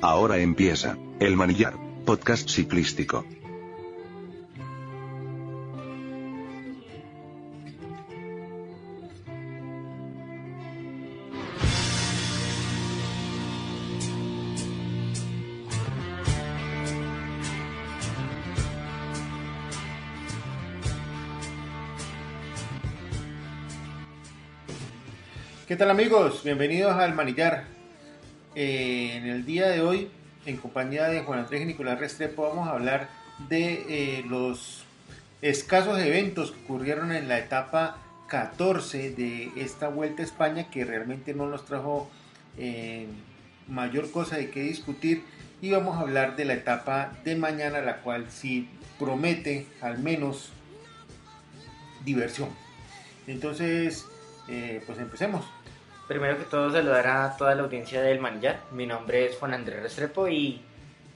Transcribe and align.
Ahora 0.00 0.38
empieza, 0.38 0.96
El 1.18 1.34
Manillar, 1.34 1.74
podcast 2.06 2.48
ciclístico. 2.48 3.24
¿Qué 25.66 25.74
tal 25.74 25.90
amigos? 25.90 26.44
Bienvenidos 26.44 26.94
al 26.94 27.16
Manillar. 27.16 27.77
Eh, 28.60 29.12
en 29.14 29.28
el 29.28 29.46
día 29.46 29.68
de 29.68 29.82
hoy, 29.82 30.10
en 30.44 30.56
compañía 30.56 31.06
de 31.06 31.20
Juan 31.20 31.38
Andrés 31.38 31.62
y 31.62 31.64
Nicolás 31.64 32.00
Restrepo, 32.00 32.42
vamos 32.42 32.66
a 32.66 32.72
hablar 32.72 33.08
de 33.48 33.84
eh, 33.88 34.24
los 34.28 34.82
escasos 35.42 35.96
eventos 36.00 36.50
que 36.50 36.64
ocurrieron 36.64 37.12
en 37.12 37.28
la 37.28 37.38
etapa 37.38 37.98
14 38.26 39.12
de 39.12 39.52
esta 39.54 39.86
Vuelta 39.86 40.22
a 40.22 40.26
España, 40.26 40.70
que 40.70 40.84
realmente 40.84 41.34
no 41.34 41.46
nos 41.46 41.66
trajo 41.66 42.10
eh, 42.58 43.06
mayor 43.68 44.10
cosa 44.10 44.38
de 44.38 44.50
qué 44.50 44.64
discutir. 44.64 45.22
Y 45.62 45.70
vamos 45.70 45.96
a 45.96 46.00
hablar 46.00 46.34
de 46.34 46.44
la 46.44 46.54
etapa 46.54 47.12
de 47.22 47.36
mañana, 47.36 47.80
la 47.80 47.98
cual 47.98 48.28
sí 48.28 48.68
promete 48.98 49.68
al 49.80 50.00
menos 50.00 50.50
diversión. 52.04 52.48
Entonces, 53.28 54.04
pues 54.48 54.98
empecemos. 54.98 55.44
Primero 56.08 56.38
que 56.38 56.44
todo 56.44 56.72
saludar 56.72 57.06
a 57.06 57.36
toda 57.36 57.54
la 57.54 57.64
audiencia 57.64 58.00
del 58.00 58.18
Manillar. 58.18 58.60
Mi 58.72 58.86
nombre 58.86 59.26
es 59.26 59.36
Juan 59.36 59.52
Andrés 59.52 59.82
Restrepo 59.82 60.26
y 60.26 60.58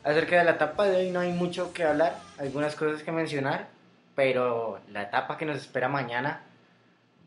acerca 0.04 0.36
de 0.36 0.44
la 0.44 0.50
etapa 0.50 0.84
de 0.86 0.98
hoy 0.98 1.10
no 1.10 1.20
hay 1.20 1.32
mucho 1.32 1.72
que 1.72 1.84
hablar, 1.84 2.18
algunas 2.38 2.76
cosas 2.76 3.02
que 3.02 3.10
mencionar, 3.10 3.68
pero 4.14 4.80
la 4.90 5.04
etapa 5.04 5.38
que 5.38 5.46
nos 5.46 5.56
espera 5.56 5.88
mañana 5.88 6.42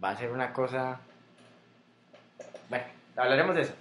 va 0.02 0.12
a 0.12 0.16
ser 0.16 0.32
una 0.32 0.54
cosa... 0.54 1.00
Bueno, 2.70 2.86
hablaremos 3.16 3.56
de 3.56 3.64
eso. 3.64 3.74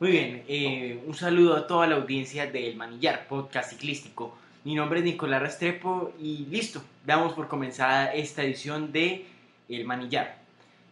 Muy 0.00 0.10
bien, 0.10 0.44
eh, 0.46 1.02
un 1.06 1.14
saludo 1.14 1.56
a 1.56 1.66
toda 1.66 1.86
la 1.86 1.96
audiencia 1.96 2.50
del 2.50 2.76
Manillar, 2.76 3.26
podcast 3.26 3.70
ciclístico. 3.70 4.36
Mi 4.64 4.74
nombre 4.74 4.98
es 4.98 5.06
Nicolás 5.06 5.40
Restrepo 5.40 6.12
y 6.20 6.44
listo, 6.50 6.82
damos 7.06 7.32
por 7.32 7.48
comenzada 7.48 8.12
esta 8.12 8.42
edición 8.42 8.92
de 8.92 9.24
El 9.70 9.86
Manillar. 9.86 10.43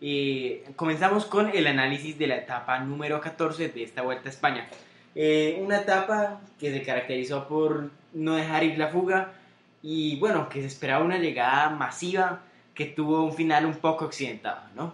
Eh, 0.04 0.64
comenzamos 0.74 1.26
con 1.26 1.48
el 1.54 1.64
análisis 1.68 2.18
de 2.18 2.26
la 2.26 2.34
etapa 2.34 2.80
número 2.80 3.20
14 3.20 3.68
de 3.68 3.84
esta 3.84 4.02
Vuelta 4.02 4.28
a 4.28 4.32
España. 4.32 4.66
Eh, 5.14 5.60
una 5.62 5.78
etapa 5.78 6.40
que 6.58 6.72
se 6.72 6.82
caracterizó 6.82 7.46
por 7.46 7.88
no 8.12 8.34
dejar 8.34 8.64
ir 8.64 8.78
la 8.78 8.88
fuga 8.88 9.32
y 9.80 10.18
bueno, 10.18 10.48
que 10.48 10.60
se 10.60 10.66
esperaba 10.66 11.04
una 11.04 11.18
llegada 11.18 11.70
masiva 11.70 12.40
que 12.74 12.86
tuvo 12.86 13.22
un 13.22 13.32
final 13.32 13.64
un 13.64 13.76
poco 13.76 14.06
accidentado, 14.06 14.62
¿no? 14.74 14.92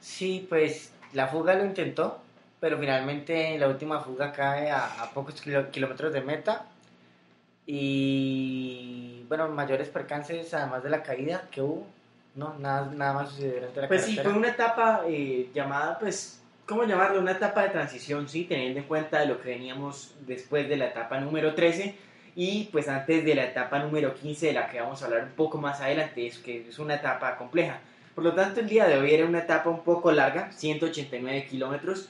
Sí, 0.00 0.46
pues 0.48 0.92
la 1.12 1.26
fuga 1.26 1.54
lo 1.54 1.64
intentó, 1.64 2.22
pero 2.60 2.78
finalmente 2.78 3.58
la 3.58 3.66
última 3.66 3.98
fuga 4.00 4.30
cae 4.30 4.70
a, 4.70 5.10
pocos 5.12 5.42
kilómetros 5.72 6.12
de 6.12 6.20
meta 6.20 6.66
y 7.66 9.24
bueno, 9.28 9.48
mayores 9.48 9.88
percances 9.88 10.54
además 10.54 10.84
de 10.84 10.90
la 10.90 11.02
caída 11.02 11.48
que 11.50 11.62
hubo 11.62 11.97
no, 12.38 12.54
nada, 12.58 12.90
nada 12.94 13.12
más 13.14 13.30
sucedió 13.30 13.54
durante 13.54 13.80
la 13.80 13.88
Pues 13.88 14.04
sí, 14.04 14.16
fue 14.16 14.32
una 14.32 14.48
etapa 14.48 15.02
eh, 15.08 15.50
llamada, 15.52 15.98
pues, 15.98 16.40
¿cómo 16.66 16.84
llamarlo? 16.84 17.20
Una 17.20 17.32
etapa 17.32 17.64
de 17.64 17.70
transición, 17.70 18.28
sí, 18.28 18.44
teniendo 18.44 18.78
en 18.78 18.86
cuenta 18.86 19.18
de 19.18 19.26
lo 19.26 19.40
que 19.40 19.50
veníamos 19.50 20.14
después 20.20 20.68
de 20.68 20.76
la 20.76 20.86
etapa 20.86 21.18
número 21.18 21.54
13 21.54 21.96
y 22.36 22.68
pues 22.70 22.88
antes 22.88 23.24
de 23.24 23.34
la 23.34 23.44
etapa 23.44 23.80
número 23.80 24.14
15 24.14 24.46
de 24.46 24.52
la 24.52 24.68
que 24.68 24.80
vamos 24.80 25.02
a 25.02 25.06
hablar 25.06 25.24
un 25.24 25.32
poco 25.32 25.58
más 25.58 25.80
adelante, 25.80 26.28
es 26.28 26.38
que 26.38 26.68
es 26.68 26.78
una 26.78 26.94
etapa 26.94 27.36
compleja. 27.36 27.80
Por 28.14 28.22
lo 28.22 28.34
tanto, 28.34 28.60
el 28.60 28.68
día 28.68 28.86
de 28.86 28.98
hoy 28.98 29.12
era 29.12 29.26
una 29.26 29.40
etapa 29.40 29.68
un 29.70 29.82
poco 29.82 30.12
larga, 30.12 30.52
189 30.52 31.46
kilómetros, 31.50 32.08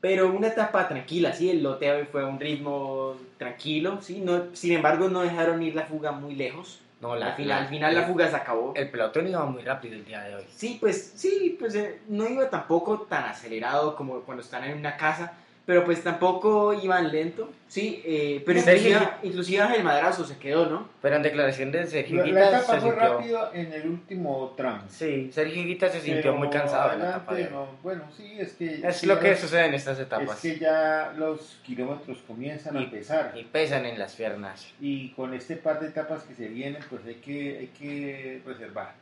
pero 0.00 0.30
una 0.32 0.48
etapa 0.48 0.88
tranquila, 0.88 1.32
sí, 1.32 1.50
el 1.50 1.62
loteo 1.62 2.04
fue 2.06 2.22
a 2.22 2.26
un 2.26 2.40
ritmo 2.40 3.16
tranquilo, 3.38 3.98
sí, 4.00 4.20
no, 4.20 4.54
sin 4.54 4.72
embargo 4.72 5.08
no 5.08 5.20
dejaron 5.20 5.62
ir 5.62 5.74
la 5.74 5.84
fuga 5.84 6.12
muy 6.12 6.34
lejos, 6.34 6.80
no, 7.00 7.16
la, 7.16 7.28
al, 7.28 7.34
final, 7.34 7.68
final 7.68 7.94
la 7.94 8.02
fuga 8.02 8.28
se 8.28 8.36
acabó. 8.36 8.74
El 8.76 8.90
pelotón 8.90 9.26
iba 9.26 9.44
muy 9.46 9.62
rápido 9.62 9.94
el 9.94 10.04
día 10.04 10.20
de 10.22 10.36
hoy. 10.36 10.44
Sí, 10.54 10.76
pues 10.78 11.12
sí, 11.16 11.56
pues 11.58 11.74
eh, 11.74 12.00
no 12.08 12.28
iba 12.28 12.50
tampoco 12.50 13.00
tan 13.02 13.24
acelerado 13.24 13.96
como 13.96 14.20
cuando 14.20 14.42
están 14.42 14.64
en 14.64 14.76
una 14.76 14.98
casa, 14.98 15.32
pero 15.70 15.84
pues 15.84 16.02
tampoco 16.02 16.74
iban 16.74 17.12
lento, 17.12 17.48
sí, 17.68 18.02
eh, 18.04 18.42
pero 18.44 18.58
inclusive, 18.58 19.08
inclusive 19.22 19.62
Ángel 19.62 19.84
Madrazo 19.84 20.24
se 20.24 20.36
quedó, 20.36 20.66
¿no? 20.66 20.88
Pero 21.00 21.14
en 21.14 21.22
declaración 21.22 21.70
de 21.70 21.86
Sergio 21.86 22.26
La, 22.26 22.32
la 22.32 22.48
etapa 22.48 22.80
fue 22.80 22.90
rápido 22.90 23.50
en 23.54 23.72
el 23.72 23.88
último 23.88 24.52
tramo. 24.56 24.82
Sí, 24.88 25.30
Sergio 25.32 25.62
Higuita 25.62 25.88
se 25.88 26.00
sintió 26.00 26.34
muy 26.34 26.50
cansado 26.50 26.94
en 26.94 26.98
la 26.98 27.10
etapa. 27.10 27.36
bueno, 27.84 28.02
sí, 28.16 28.34
es 28.36 28.54
que... 28.54 28.84
Es 28.84 29.04
lo 29.04 29.20
que 29.20 29.36
sucede 29.36 29.66
en 29.66 29.74
estas 29.74 30.00
etapas. 30.00 30.44
Es 30.44 30.54
que 30.54 30.58
ya 30.58 31.12
los 31.16 31.60
kilómetros 31.62 32.18
comienzan 32.26 32.76
a 32.76 32.90
pesar. 32.90 33.32
Y 33.36 33.44
pesan 33.44 33.86
en 33.86 33.96
las 33.96 34.16
piernas. 34.16 34.66
Y 34.80 35.10
con 35.10 35.34
este 35.34 35.54
par 35.54 35.78
de 35.78 35.86
etapas 35.86 36.24
que 36.24 36.34
se 36.34 36.48
vienen, 36.48 36.82
pues 36.90 37.02
hay 37.06 37.14
que, 37.14 37.58
hay 37.60 37.66
que 37.68 38.42
reservar. 38.44 38.94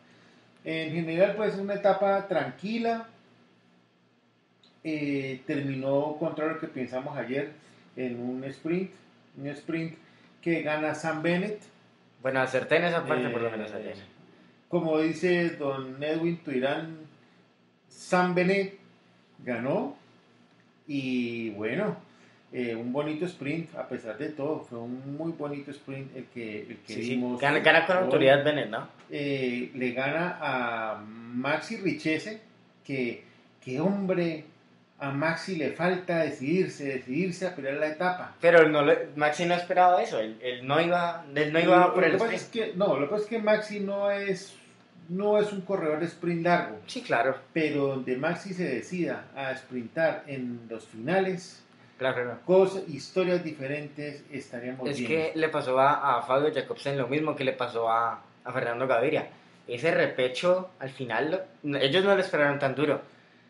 En 0.66 0.92
general, 0.92 1.34
pues 1.34 1.54
una 1.54 1.72
etapa 1.72 2.28
tranquila, 2.28 3.06
eh, 4.90 5.42
terminó 5.46 6.16
contra 6.18 6.46
lo 6.46 6.58
que 6.58 6.66
pensamos 6.66 7.14
ayer 7.14 7.52
en 7.94 8.18
un 8.18 8.42
sprint, 8.44 8.90
un 9.36 9.48
sprint 9.48 9.94
que 10.40 10.62
gana 10.62 10.94
Sam 10.94 11.22
Bennett. 11.22 11.60
Bueno, 12.22 12.40
acerté 12.40 12.76
en 12.76 12.84
esa 12.84 13.04
parte 13.04 13.28
por 13.28 13.42
lo 13.42 13.50
menos 13.50 13.70
ayer. 13.72 13.92
Eh, 13.92 14.02
como 14.68 14.98
dice 14.98 15.50
don 15.50 16.02
Edwin 16.02 16.38
Tuirán, 16.38 16.96
Sam 17.88 18.34
Bennett 18.34 18.78
ganó 19.44 19.94
y 20.86 21.50
bueno, 21.50 21.98
eh, 22.50 22.74
un 22.74 22.90
bonito 22.90 23.26
sprint 23.26 23.74
a 23.76 23.86
pesar 23.88 24.16
de 24.16 24.30
todo, 24.30 24.60
fue 24.60 24.78
un 24.78 25.18
muy 25.18 25.32
bonito 25.32 25.70
sprint 25.70 26.16
el 26.16 26.24
que, 26.26 26.62
el 26.62 26.76
que 26.78 26.96
vimos. 26.96 27.38
Gana, 27.38 27.86
con 27.86 27.96
autoridad 27.98 28.42
Bennett, 28.42 28.70
¿no? 28.70 28.88
le 29.10 29.92
gana 29.92 30.38
a 30.40 30.96
Maxi 31.04 31.76
Richese, 31.76 32.40
que, 32.84 33.22
que 33.62 33.80
hombre 33.80 34.44
a 35.00 35.10
Maxi 35.10 35.56
le 35.56 35.70
falta 35.70 36.18
decidirse, 36.24 36.84
decidirse 36.84 37.46
a 37.46 37.54
pelear 37.54 37.76
la 37.76 37.88
etapa. 37.88 38.34
Pero 38.40 38.68
no 38.68 38.84
Maxi 39.14 39.44
no 39.46 39.54
esperaba 39.54 40.02
eso, 40.02 40.18
él, 40.18 40.38
no 40.64 40.80
iba, 40.80 41.24
él 41.34 41.52
no 41.52 41.60
iba 41.60 41.94
por 41.94 42.04
el 42.04 42.16
sprint. 42.16 42.34
Es 42.34 42.44
que, 42.44 42.72
no, 42.74 42.98
lo 42.98 43.06
que 43.06 43.10
pasa 43.12 43.22
es 43.24 43.28
que 43.28 43.38
Maxi 43.38 43.80
no 43.80 44.10
es, 44.10 44.56
no 45.08 45.38
es 45.38 45.52
un 45.52 45.60
corredor 45.60 46.00
de 46.00 46.06
sprint 46.06 46.44
largo. 46.44 46.80
Sí, 46.86 47.02
claro. 47.02 47.36
Pero 47.52 47.86
donde 47.86 48.16
Maxi 48.16 48.52
se 48.52 48.64
decida 48.64 49.26
a 49.36 49.54
sprintar 49.54 50.24
en 50.26 50.62
los 50.68 50.84
finales, 50.86 51.62
claro, 51.96 52.36
cosas, 52.44 52.82
historias 52.88 53.44
diferentes, 53.44 54.24
estaríamos 54.32 54.82
bien. 54.82 54.96
Es 54.96 55.06
que 55.06 55.38
le 55.38 55.48
pasó 55.48 55.78
a, 55.78 56.18
a, 56.18 56.22
Fabio 56.22 56.52
Jacobsen 56.52 56.98
lo 56.98 57.06
mismo 57.06 57.36
que 57.36 57.44
le 57.44 57.52
pasó 57.52 57.88
a, 57.88 58.20
a 58.44 58.52
Fernando 58.52 58.88
Gaviria. 58.88 59.28
Ese 59.68 59.92
repecho, 59.92 60.70
al 60.80 60.90
final, 60.90 61.44
ellos 61.62 62.04
no 62.04 62.16
lo 62.16 62.20
esperaron 62.20 62.58
tan 62.58 62.74
duro 62.74 63.00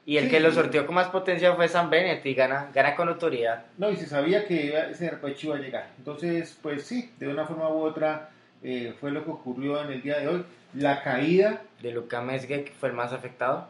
y 0.09 0.17
el 0.17 0.31
que 0.31 0.41
lo 0.41 0.51
sorteó 0.51 0.87
con 0.87 0.95
más 0.95 1.09
potencia 1.09 1.55
fue 1.55 1.69
San 1.69 1.91
Bennett 1.91 2.25
y 2.25 2.33
gana, 2.33 2.71
gana 2.73 2.97
con 2.97 3.11
autoridad. 3.11 3.67
No, 3.77 3.91
y 3.91 3.97
se 3.97 4.07
sabía 4.07 4.47
que 4.47 4.75
ese 4.91 5.11
repecho 5.11 5.49
iba 5.49 5.57
a 5.57 5.61
llegar. 5.61 5.91
Entonces, 5.99 6.59
pues 6.63 6.85
sí, 6.85 7.11
de 7.19 7.29
una 7.29 7.45
forma 7.45 7.69
u 7.69 7.83
otra 7.83 8.31
eh, 8.63 8.95
fue 8.99 9.11
lo 9.11 9.23
que 9.23 9.31
ocurrió 9.31 9.83
en 9.83 9.93
el 9.93 10.01
día 10.01 10.19
de 10.19 10.29
hoy. 10.29 10.45
La 10.73 11.03
caída 11.03 11.61
de 11.83 11.93
Luka 11.93 12.23
Mesge 12.23 12.73
fue 12.81 12.89
el 12.89 12.95
más 12.95 13.13
afectado. 13.13 13.69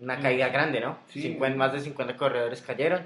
Una 0.00 0.18
caída 0.20 0.48
grande, 0.48 0.80
¿no? 0.80 0.96
Sí. 1.10 1.36
más 1.38 1.74
de 1.74 1.80
50 1.80 2.16
corredores 2.16 2.62
cayeron. 2.62 3.02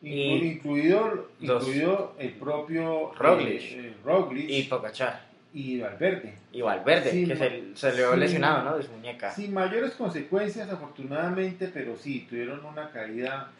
incluido, 0.00 1.28
incluido 1.38 2.14
el 2.18 2.30
propio 2.30 3.12
Roglic, 3.12 3.60
eh, 3.72 3.94
Roglic 4.02 4.48
y 4.48 4.62
Pogachar 4.62 5.31
y 5.54 5.80
Valverde. 5.80 6.34
Y 6.52 6.62
Valverde, 6.62 7.10
que 7.10 7.36
se, 7.36 7.74
se 7.74 7.92
le 7.92 8.16
lesionado, 8.16 8.64
¿no? 8.64 8.76
De 8.76 8.82
su 8.82 8.92
muñeca. 8.92 9.30
Sin 9.30 9.52
mayores 9.52 9.92
consecuencias, 9.92 10.70
afortunadamente, 10.70 11.68
pero 11.72 11.96
sí, 11.96 12.26
tuvieron 12.28 12.64
una 12.64 12.90
caída 12.90 13.50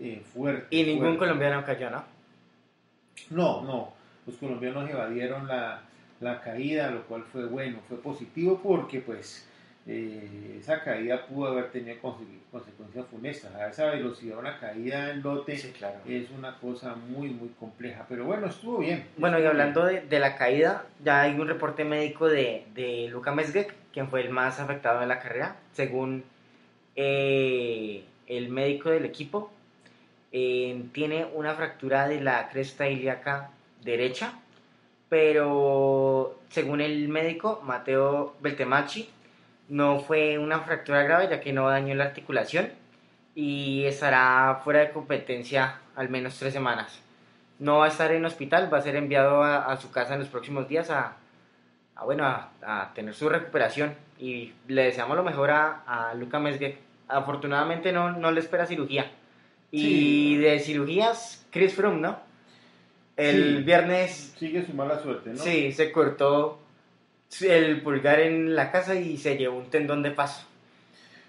eh, 0.00 0.22
fuerte. 0.32 0.66
Y 0.70 0.84
ningún 0.84 1.16
colombiano 1.16 1.64
cayó, 1.64 1.90
¿no? 1.90 2.04
No, 3.30 3.62
no. 3.62 3.92
Los 4.26 4.36
colombianos 4.36 4.90
evadieron 4.90 5.46
la, 5.46 5.82
la 6.20 6.40
caída, 6.40 6.90
lo 6.90 7.02
cual 7.04 7.22
fue 7.22 7.46
bueno, 7.46 7.78
fue 7.88 7.98
positivo 7.98 8.60
porque, 8.62 9.00
pues, 9.00 9.48
eh, 9.88 10.58
esa 10.60 10.82
caída 10.82 11.26
pudo 11.26 11.48
haber 11.48 11.70
tenido 11.70 11.96
consecuencias 12.50 13.06
funestas. 13.06 13.54
A 13.54 13.68
esa 13.68 13.86
velocidad, 13.86 14.38
una 14.38 14.58
caída 14.58 15.10
en 15.10 15.22
lote 15.22 15.54
es 15.54 16.30
una 16.36 16.56
cosa 16.58 16.94
muy, 16.94 17.28
muy 17.28 17.50
compleja. 17.60 18.04
Pero 18.08 18.24
bueno, 18.24 18.48
estuvo 18.48 18.78
bien. 18.78 19.04
Bueno, 19.16 19.38
y 19.38 19.44
hablando 19.44 19.84
de, 19.84 20.00
de, 20.00 20.18
la 20.18 20.36
caída, 20.36 20.86
ya 21.04 21.22
hay 21.22 21.38
un 21.38 21.46
reporte 21.46 21.84
médico 21.84 22.28
de, 22.28 22.64
de 22.74 23.08
Luka 23.10 23.32
Mesgek, 23.32 23.74
quien 23.92 24.08
fue 24.08 24.22
el 24.22 24.30
más 24.30 24.58
afectado 24.58 25.02
en 25.02 25.08
la 25.08 25.20
carrera. 25.20 25.56
Según 25.72 26.24
eh, 26.96 28.04
el 28.26 28.48
médico 28.48 28.90
del 28.90 29.04
equipo, 29.04 29.52
eh, 30.32 30.84
tiene 30.92 31.26
una 31.34 31.54
fractura 31.54 32.08
de 32.08 32.20
la 32.20 32.48
cresta 32.48 32.88
ilíaca 32.88 33.50
derecha, 33.84 34.32
pero 35.08 36.38
según 36.48 36.80
el 36.80 37.08
médico 37.08 37.62
Mateo 37.64 38.34
Beltemacci, 38.40 39.08
no 39.68 40.00
fue 40.00 40.38
una 40.38 40.60
fractura 40.60 41.02
grave 41.02 41.28
ya 41.28 41.40
que 41.40 41.52
no 41.52 41.68
dañó 41.68 41.94
la 41.94 42.04
articulación 42.04 42.70
y 43.34 43.84
estará 43.84 44.60
fuera 44.64 44.80
de 44.80 44.90
competencia 44.90 45.80
al 45.94 46.08
menos 46.08 46.38
tres 46.38 46.52
semanas. 46.52 47.00
No 47.58 47.78
va 47.78 47.86
a 47.86 47.88
estar 47.88 48.12
en 48.12 48.24
hospital, 48.24 48.72
va 48.72 48.78
a 48.78 48.82
ser 48.82 48.96
enviado 48.96 49.42
a, 49.42 49.66
a 49.72 49.76
su 49.78 49.90
casa 49.90 50.14
en 50.14 50.20
los 50.20 50.28
próximos 50.28 50.68
días 50.68 50.90
a, 50.90 51.16
a 51.94 52.04
bueno, 52.04 52.24
a, 52.24 52.50
a, 52.62 52.92
tener 52.94 53.14
su 53.14 53.28
recuperación 53.28 53.94
y 54.18 54.52
le 54.68 54.84
deseamos 54.84 55.16
lo 55.16 55.24
mejor 55.24 55.50
a, 55.50 56.12
Luca 56.16 56.38
Mesgek. 56.38 56.78
Afortunadamente 57.08 57.92
no, 57.92 58.12
no 58.12 58.30
le 58.30 58.40
espera 58.40 58.66
cirugía. 58.66 59.10
Y 59.70 60.36
de 60.36 60.58
cirugías, 60.60 61.46
Chris 61.50 61.74
Froome, 61.74 62.00
¿no? 62.00 62.18
El 63.16 63.58
Sí. 63.58 63.62
viernes 63.64 64.34
Sigue 64.38 64.64
su 64.64 64.72
mala 64.74 64.98
suerte, 65.00 65.30
¿no? 65.30 65.38
Sí, 65.38 65.72
se 65.72 65.90
cortó 65.92 66.60
el 67.42 67.80
pulgar 67.82 68.20
en 68.20 68.54
la 68.54 68.70
casa 68.70 68.94
y 68.94 69.16
se 69.16 69.36
llevó 69.36 69.58
un 69.58 69.70
tendón 69.70 70.02
de 70.02 70.10
paso. 70.10 70.46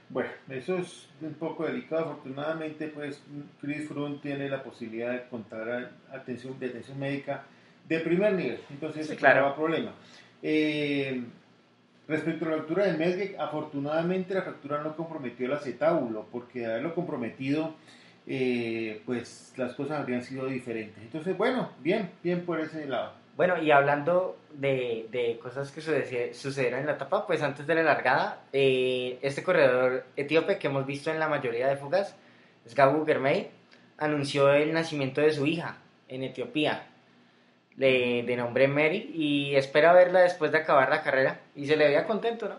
Bueno, 0.10 0.30
eso 0.50 0.78
es 0.78 1.08
un 1.22 1.34
poco 1.34 1.66
delicado. 1.66 2.06
Afortunadamente, 2.06 2.88
pues 2.88 3.22
Chris 3.62 3.88
Froome 3.88 4.20
tiene 4.22 4.50
la 4.50 4.64
posibilidad 4.64 5.12
de 5.12 5.24
contar 5.30 5.92
atención, 6.14 6.58
de 6.60 6.68
atención 6.68 6.98
médica 7.00 7.44
de 7.88 8.00
primer 8.00 8.34
nivel. 8.34 8.60
Entonces, 8.70 9.08
Sí, 9.08 9.16
claro. 9.16 9.42
no 9.42 9.48
va 9.48 9.56
problema. 9.56 9.92
Eh, 10.42 11.24
respecto 12.08 12.46
a 12.46 12.50
la 12.50 12.56
fractura 12.58 12.86
de 12.86 12.98
Mesgek, 12.98 13.38
afortunadamente 13.40 14.34
la 14.34 14.44
fractura 14.44 14.82
no 14.82 14.96
comprometió 14.96 15.46
el 15.46 15.54
acetábulo, 15.54 16.26
porque 16.32 16.60
de 16.60 16.66
haberlo 16.68 16.96
comprometido, 16.96 17.76
eh, 18.28 19.02
pues 19.06 19.54
las 19.58 19.74
cosas 19.74 20.00
habrían 20.00 20.22
sido 20.24 20.46
diferentes. 20.48 21.02
Entonces, 21.04 21.36
bueno, 21.38 21.72
bien, 21.82 22.12
bien 22.24 22.46
por 22.46 22.60
ese 22.62 22.86
lado. 22.86 23.14
Bueno, 23.38 23.62
y 23.62 23.70
hablando 23.70 24.36
de, 24.52 25.08
de 25.12 25.38
cosas 25.42 25.72
que 25.72 25.80
sucede- 25.80 26.34
sucedieron 26.34 26.80
en 26.80 26.88
la 26.88 26.94
etapa, 26.94 27.26
pues 27.28 27.42
antes 27.44 27.68
de 27.68 27.76
la 27.76 27.84
largada, 27.84 28.42
eh, 28.52 29.20
este 29.22 29.44
corredor 29.44 30.06
etíope 30.16 30.58
que 30.58 30.68
hemos 30.68 30.86
visto 30.88 31.12
en 31.12 31.20
la 31.20 31.28
mayoría 31.30 31.68
de 31.68 31.78
fugas, 31.78 32.16
Sgabu 32.68 33.06
Germay, 33.06 33.50
anunció 34.00 34.52
el 34.52 34.74
nacimiento 34.74 35.22
de 35.22 35.32
su 35.32 35.46
hija 35.46 35.78
en 36.10 36.24
Etiopía, 36.24 36.88
de, 37.76 38.24
de 38.26 38.36
nombre 38.36 38.68
Mary, 38.68 39.12
y 39.14 39.56
espera 39.56 39.94
verla 39.94 40.22
después 40.22 40.52
de 40.52 40.58
acabar 40.58 40.90
la 40.90 41.04
carrera, 41.04 41.40
y 41.56 41.68
se 41.68 41.78
le 41.78 41.86
veía 41.86 42.06
contento, 42.08 42.50
¿no? 42.50 42.56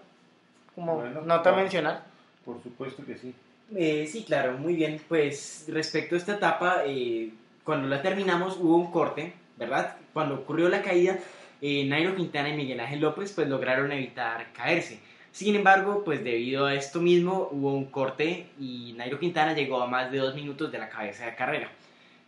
Como 0.76 0.94
Bueno, 1.00 1.22
nota 1.22 1.42
claro. 1.42 1.56
mencionar. 1.56 2.04
Por 2.44 2.62
supuesto 2.62 3.04
que 3.04 3.16
sí. 3.18 3.34
Eh, 3.76 4.06
sí, 4.06 4.22
claro, 4.22 4.52
muy 4.56 4.74
bien. 4.76 5.00
Pues 5.08 5.66
respecto 5.68 6.14
a 6.14 6.18
esta 6.18 6.34
etapa, 6.34 6.82
eh, 6.86 7.30
cuando 7.64 7.88
la 7.88 8.00
terminamos 8.00 8.56
hubo 8.58 8.76
un 8.76 8.92
corte, 8.92 9.32
¿verdad? 9.58 9.96
Cuando 10.12 10.36
ocurrió 10.36 10.68
la 10.68 10.82
caída, 10.82 11.18
eh, 11.60 11.84
Nairo 11.84 12.14
Quintana 12.14 12.50
y 12.50 12.56
Miguel 12.56 12.80
Ángel 12.80 13.00
López 13.00 13.32
pues 13.32 13.48
lograron 13.48 13.90
evitar 13.92 14.52
caerse. 14.52 15.00
Sin 15.32 15.54
embargo, 15.56 16.02
pues 16.04 16.24
debido 16.24 16.66
a 16.66 16.74
esto 16.74 17.00
mismo 17.00 17.48
hubo 17.52 17.74
un 17.74 17.86
corte 17.86 18.46
y 18.58 18.94
Nairo 18.96 19.18
Quintana 19.18 19.54
llegó 19.54 19.82
a 19.82 19.86
más 19.86 20.10
de 20.10 20.18
dos 20.18 20.34
minutos 20.34 20.72
de 20.72 20.78
la 20.78 20.88
cabeza 20.88 21.26
de 21.26 21.34
carrera. 21.34 21.70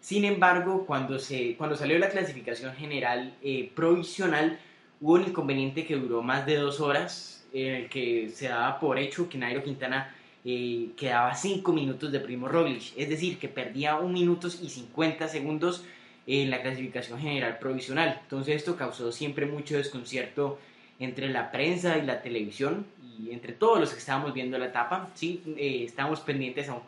Sin 0.01 0.25
embargo, 0.25 0.87
cuando, 0.87 1.19
se, 1.19 1.57
cuando 1.57 1.77
salió 1.77 1.99
la 1.99 2.09
clasificación 2.09 2.75
general 2.75 3.35
eh, 3.43 3.71
provisional, 3.75 4.59
hubo 5.01 5.15
un 5.15 5.25
inconveniente 5.25 5.87
que 5.87 5.97
duró 5.97 6.23
más 6.23 6.47
de 6.47 6.57
dos 6.57 6.81
horas, 6.81 7.47
en 7.53 7.75
el 7.75 7.89
que 7.89 8.31
se 8.31 8.49
daba 8.49 8.79
por 8.79 8.99
hecho 8.99 9.29
que 9.29 9.39
Nairo 9.39 9.63
Quintana 9.63 10.15
eh, 10.45 10.91
quedaba 10.97 11.35
5 11.35 11.73
minutos 11.73 12.13
de 12.13 12.21
Primo 12.21 12.49
Roglic, 12.49 12.97
es 12.97 13.09
decir, 13.09 13.39
que 13.39 13.49
perdía 13.49 13.97
1 13.97 14.09
minuto 14.09 14.49
y 14.49 14.69
50 14.69 15.29
segundos 15.29 15.85
en 16.27 16.51
la 16.51 16.63
clasificación 16.63 17.19
general 17.19 17.59
provisional. 17.59 18.19
Entonces 18.23 18.57
esto 18.57 18.77
causó 18.77 19.13
siempre 19.13 19.47
mucho 19.47 19.77
desconcierto 19.77 20.59
entre 20.99 21.29
la 21.29 21.51
prensa 21.51 21.99
y 21.99 22.03
la 22.03 22.23
televisión 22.23 22.87
y 23.03 23.33
entre 23.33 23.53
todos 23.53 23.81
los 23.81 23.91
que 23.93 23.99
estábamos 23.99 24.35
viendo 24.35 24.59
la 24.59 24.67
etapa. 24.67 25.09
¿sí? 25.15 25.43
Eh, 25.57 25.85
estábamos 25.85 26.21
pendientes 26.21 26.69
a 26.69 26.81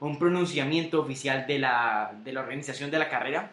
un, 0.00 0.18
pronunciamiento 0.18 1.00
oficial 1.00 1.46
de 1.46 1.58
la, 1.58 2.12
de 2.24 2.32
la 2.32 2.40
organización 2.40 2.90
de 2.90 2.98
la 2.98 3.08
carrera. 3.08 3.50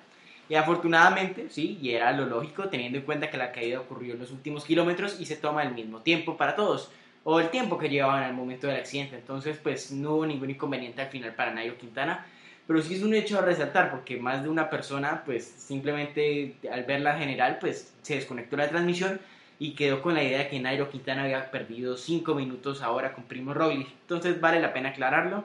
Y 0.50 0.56
afortunadamente, 0.56 1.50
sí, 1.50 1.80
y 1.82 1.92
era 1.92 2.12
lo 2.12 2.26
lógico, 2.26 2.68
teniendo 2.68 2.98
en 2.98 3.06
cuenta 3.06 3.30
que 3.30 3.38
la 3.38 3.54
caída 3.54 3.80
ocurrió 3.80 4.14
en 4.14 4.20
los 4.20 4.32
últimos 4.32 4.66
kilómetros 4.66 5.20
y 5.20 5.26
se 5.26 5.38
toma 5.38 5.64
el 5.64 5.74
mismo 5.74 6.02
tiempo 6.02 6.36
para 6.36 6.56
todos 6.56 6.92
o 7.24 7.40
el 7.40 7.50
tiempo 7.50 7.78
que 7.78 7.90
llevaban 7.90 8.24
al 8.24 8.34
momento 8.34 8.68
del 8.68 8.78
accidente. 8.78 9.16
Entonces, 9.16 9.58
pues 9.62 9.92
no 9.92 10.16
hubo 10.16 10.26
ningún 10.26 10.50
inconveniente 10.50 11.02
al 11.02 11.10
final 11.10 11.34
para 11.36 11.54
Nairo 11.54 11.78
Quintana. 11.78 12.26
Pero 12.72 12.84
sí 12.84 12.96
es 12.96 13.04
un 13.04 13.14
hecho 13.14 13.38
a 13.38 13.42
resaltar 13.42 13.92
porque 13.92 14.16
más 14.16 14.44
de 14.44 14.48
una 14.48 14.70
persona, 14.70 15.24
pues 15.26 15.44
simplemente 15.44 16.56
al 16.72 16.86
ver 16.86 17.02
la 17.02 17.18
general, 17.18 17.58
pues 17.60 17.94
se 18.02 18.16
desconectó 18.16 18.56
la 18.56 18.70
transmisión 18.70 19.20
y 19.60 19.72
quedó 19.72 20.02
con 20.02 20.14
la 20.14 20.24
idea 20.24 20.38
de 20.38 20.48
que 20.48 20.58
Nairo 20.62 20.90
Quintana 20.90 21.24
había 21.24 21.52
perdido 21.52 21.98
5 21.98 22.34
minutos 22.34 22.82
ahora 22.82 23.12
con 23.12 23.26
Primo 23.26 23.54
Roglic. 23.54 23.90
Entonces 24.04 24.40
vale 24.40 24.62
la 24.62 24.72
pena 24.72 24.92
aclararlo. 24.92 25.44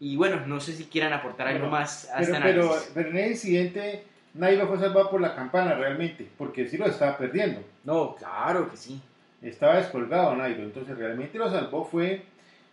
Y 0.00 0.16
bueno, 0.16 0.44
no 0.44 0.60
sé 0.60 0.74
si 0.74 0.84
quieran 0.84 1.14
aportar 1.14 1.48
algo 1.48 1.60
Bueno, 1.60 1.78
más 1.78 2.10
a 2.10 2.18
Pero, 2.18 2.76
este 2.76 2.90
pero 2.92 3.08
en 3.08 3.16
el 3.16 3.30
incidente, 3.30 4.04
Nairo 4.34 4.68
fue 4.68 4.78
salvado 4.78 5.08
por 5.08 5.22
la 5.22 5.34
campana 5.34 5.72
realmente, 5.76 6.28
porque 6.36 6.68
sí 6.68 6.76
lo 6.76 6.84
estaba 6.88 7.16
perdiendo. 7.16 7.62
No, 7.84 8.16
claro 8.16 8.70
que 8.70 8.76
sí. 8.76 9.00
Estaba 9.40 9.76
descolgado 9.76 10.36
Nairo, 10.36 10.62
entonces 10.62 10.98
realmente 10.98 11.38
lo 11.38 11.50
salvó 11.50 11.86
fue 11.86 12.22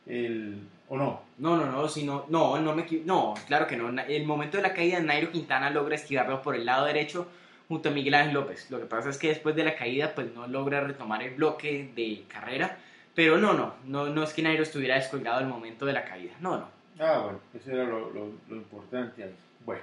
el... 0.08 0.60
¿O 0.90 0.96
no? 0.98 1.22
No, 1.38 1.58
no, 1.58 1.66
no, 1.66 1.88
sino, 1.90 2.26
no, 2.30 2.58
no 2.60 2.74
me 2.74 2.86
no, 3.04 3.34
claro 3.46 3.68
que 3.68 3.76
no. 3.76 3.90
El 4.04 4.26
momento 4.26 4.56
de 4.58 4.64
la 4.64 4.74
caída, 4.74 5.00
Nairo 5.02 5.32
Quintana 5.32 5.70
logra 5.70 5.96
esquivarlo 5.96 6.42
por 6.42 6.56
el 6.56 6.66
lado 6.66 6.86
derecho 6.86 7.28
junto 7.68 7.90
a 7.90 7.92
Miguel 7.92 8.14
Ángel 8.14 8.34
López. 8.36 8.72
Lo 8.72 8.80
que 8.80 8.86
pasa 8.86 9.10
es 9.10 9.18
que 9.18 9.28
después 9.28 9.54
de 9.56 9.66
la 9.66 9.76
caída, 9.76 10.16
pues 10.16 10.34
no 10.34 10.48
logra 10.48 10.80
retomar 10.82 11.22
el 11.24 11.36
bloque 11.36 11.92
de 11.94 12.24
carrera. 12.30 12.78
Pero 13.16 13.38
no, 13.38 13.54
no, 13.54 13.74
no, 13.86 14.08
no 14.08 14.24
es 14.24 14.32
que 14.34 14.42
Nairo 14.44 14.64
estuviera 14.64 14.96
descolgado 14.96 15.40
al 15.40 15.48
momento 15.48 15.86
de 15.86 15.94
la 15.94 16.06
caída. 16.06 16.34
No, 16.40 16.58
no. 16.58 16.70
Ah, 17.00 17.20
bueno, 17.24 17.40
eso 17.54 17.72
era 17.72 17.84
lo, 17.84 18.10
lo- 18.12 18.32
lo 18.48 18.56
importante 18.56 19.24
ahí. 19.24 19.36
Bueno. 19.66 19.82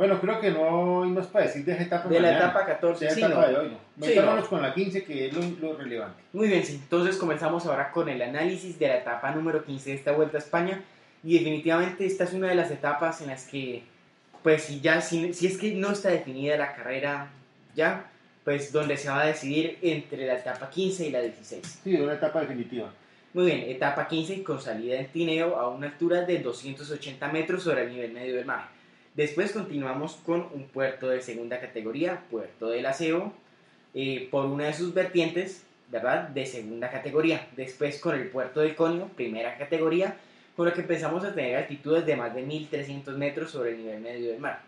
Bueno, 0.00 0.18
creo 0.18 0.40
que 0.40 0.50
no 0.50 1.02
hay 1.02 1.10
más 1.10 1.26
para 1.26 1.44
decir 1.44 1.62
de 1.62 1.72
esa 1.72 1.82
etapa. 1.82 2.08
De 2.08 2.14
la 2.14 2.28
mañana. 2.28 2.46
etapa 2.46 2.64
14, 2.64 3.04
De 3.04 3.10
la 3.10 3.14
sí, 3.14 3.20
etapa 3.20 3.42
no. 3.42 3.48
de 3.48 3.58
hoy, 3.58 3.76
no. 3.98 4.06
Sí, 4.06 4.14
no. 4.16 4.48
con 4.48 4.62
la 4.62 4.72
15, 4.72 5.04
que 5.04 5.26
es 5.26 5.34
lo, 5.34 5.42
lo 5.60 5.76
relevante. 5.76 6.22
Muy 6.32 6.48
bien, 6.48 6.64
sí. 6.64 6.80
Entonces 6.82 7.18
comenzamos 7.18 7.66
ahora 7.66 7.92
con 7.92 8.08
el 8.08 8.22
análisis 8.22 8.78
de 8.78 8.88
la 8.88 8.96
etapa 8.96 9.30
número 9.32 9.62
15 9.62 9.90
de 9.90 9.96
esta 9.96 10.12
Vuelta 10.12 10.38
a 10.38 10.40
España. 10.40 10.80
Y 11.22 11.34
definitivamente 11.34 12.06
esta 12.06 12.24
es 12.24 12.32
una 12.32 12.48
de 12.48 12.54
las 12.54 12.70
etapas 12.70 13.20
en 13.20 13.26
las 13.26 13.44
que, 13.44 13.82
pues 14.42 14.62
si 14.62 14.80
ya, 14.80 15.02
si, 15.02 15.34
si 15.34 15.46
es 15.46 15.58
que 15.58 15.74
no 15.74 15.90
está 15.90 16.08
definida 16.08 16.56
la 16.56 16.74
carrera 16.74 17.28
ya, 17.74 18.10
pues 18.42 18.72
donde 18.72 18.96
se 18.96 19.10
va 19.10 19.20
a 19.20 19.26
decidir 19.26 19.76
entre 19.82 20.26
la 20.26 20.38
etapa 20.38 20.70
15 20.70 21.08
y 21.08 21.10
la 21.10 21.20
16. 21.20 21.80
Sí, 21.84 21.94
una 21.96 22.14
etapa 22.14 22.40
definitiva. 22.40 22.90
Muy 23.34 23.44
bien, 23.44 23.64
etapa 23.68 24.08
15 24.08 24.42
con 24.44 24.62
salida 24.62 24.98
en 24.98 25.08
Tineo 25.08 25.56
a 25.56 25.68
una 25.68 25.88
altura 25.88 26.22
de 26.22 26.38
280 26.38 27.28
metros 27.28 27.64
sobre 27.64 27.82
el 27.82 27.92
nivel 27.92 28.12
medio 28.12 28.36
del 28.36 28.46
mar. 28.46 28.79
Después 29.14 29.52
continuamos 29.52 30.14
con 30.24 30.46
un 30.54 30.68
puerto 30.68 31.08
de 31.08 31.20
segunda 31.20 31.60
categoría, 31.60 32.22
Puerto 32.30 32.68
del 32.68 32.86
Aseo, 32.86 33.32
eh, 33.92 34.28
por 34.30 34.46
una 34.46 34.66
de 34.66 34.72
sus 34.72 34.94
vertientes, 34.94 35.64
¿verdad? 35.90 36.28
De 36.28 36.46
segunda 36.46 36.90
categoría. 36.90 37.48
Después 37.56 37.98
con 37.98 38.14
el 38.14 38.28
puerto 38.28 38.60
de 38.60 38.76
Conio, 38.76 39.08
primera 39.08 39.58
categoría, 39.58 40.16
con 40.56 40.66
lo 40.66 40.72
que 40.72 40.82
empezamos 40.82 41.24
a 41.24 41.34
tener 41.34 41.56
altitudes 41.56 42.06
de 42.06 42.16
más 42.16 42.34
de 42.34 42.42
1300 42.42 43.16
metros 43.16 43.50
sobre 43.50 43.70
el 43.70 43.78
nivel 43.78 44.00
medio 44.00 44.30
del 44.30 44.40
mar. 44.40 44.62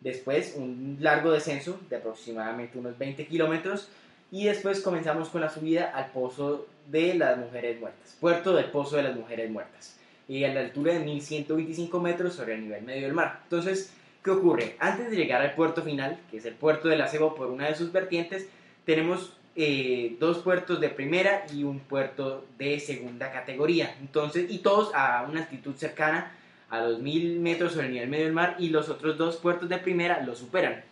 Después 0.00 0.54
un 0.56 0.96
largo 1.00 1.30
descenso 1.30 1.78
de 1.90 1.96
aproximadamente 1.96 2.78
unos 2.78 2.96
20 2.98 3.26
kilómetros 3.26 3.88
y 4.30 4.44
después 4.44 4.80
comenzamos 4.80 5.28
con 5.28 5.42
la 5.42 5.50
subida 5.50 5.90
al 5.90 6.10
Pozo 6.10 6.66
de 6.90 7.14
las 7.14 7.36
Mujeres 7.36 7.78
Muertas, 7.78 8.16
Puerto 8.18 8.54
del 8.54 8.64
Pozo 8.66 8.96
de 8.96 9.02
las 9.02 9.14
Mujeres 9.14 9.50
Muertas, 9.50 9.98
y 10.32 10.44
a 10.44 10.54
la 10.54 10.60
altura 10.60 10.94
de 10.94 11.00
1125 11.00 12.00
metros 12.00 12.34
sobre 12.34 12.54
el 12.54 12.62
nivel 12.62 12.82
medio 12.84 13.02
del 13.02 13.12
mar. 13.12 13.40
Entonces, 13.42 13.92
¿qué 14.24 14.30
ocurre? 14.30 14.76
Antes 14.78 15.10
de 15.10 15.16
llegar 15.16 15.42
al 15.42 15.54
puerto 15.54 15.82
final, 15.82 16.18
que 16.30 16.38
es 16.38 16.46
el 16.46 16.54
puerto 16.54 16.88
de 16.88 16.96
la 16.96 17.10
por 17.10 17.48
una 17.48 17.68
de 17.68 17.74
sus 17.74 17.92
vertientes, 17.92 18.48
tenemos 18.86 19.36
eh, 19.56 20.16
dos 20.18 20.38
puertos 20.38 20.80
de 20.80 20.88
primera 20.88 21.44
y 21.52 21.64
un 21.64 21.80
puerto 21.80 22.46
de 22.56 22.80
segunda 22.80 23.30
categoría. 23.30 23.94
Entonces, 24.00 24.50
y 24.50 24.58
todos 24.60 24.94
a 24.94 25.26
una 25.28 25.40
altitud 25.40 25.74
cercana 25.76 26.32
a 26.70 26.80
los 26.80 27.00
1000 27.00 27.38
metros 27.40 27.74
sobre 27.74 27.88
el 27.88 27.92
nivel 27.92 28.08
medio 28.08 28.24
del 28.24 28.32
mar 28.32 28.56
y 28.58 28.70
los 28.70 28.88
otros 28.88 29.18
dos 29.18 29.36
puertos 29.36 29.68
de 29.68 29.76
primera 29.76 30.22
lo 30.24 30.34
superan. 30.34 30.82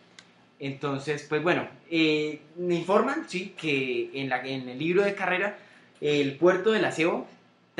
Entonces, 0.58 1.24
pues 1.26 1.42
bueno, 1.42 1.66
eh, 1.90 2.40
me 2.58 2.74
informan, 2.74 3.26
sí, 3.26 3.54
que 3.58 4.10
en, 4.12 4.30
en 4.30 4.68
el 4.68 4.78
libro 4.78 5.02
de 5.02 5.14
carrera, 5.14 5.56
el 6.02 6.36
puerto 6.36 6.72
del 6.72 6.84
aseo, 6.84 7.26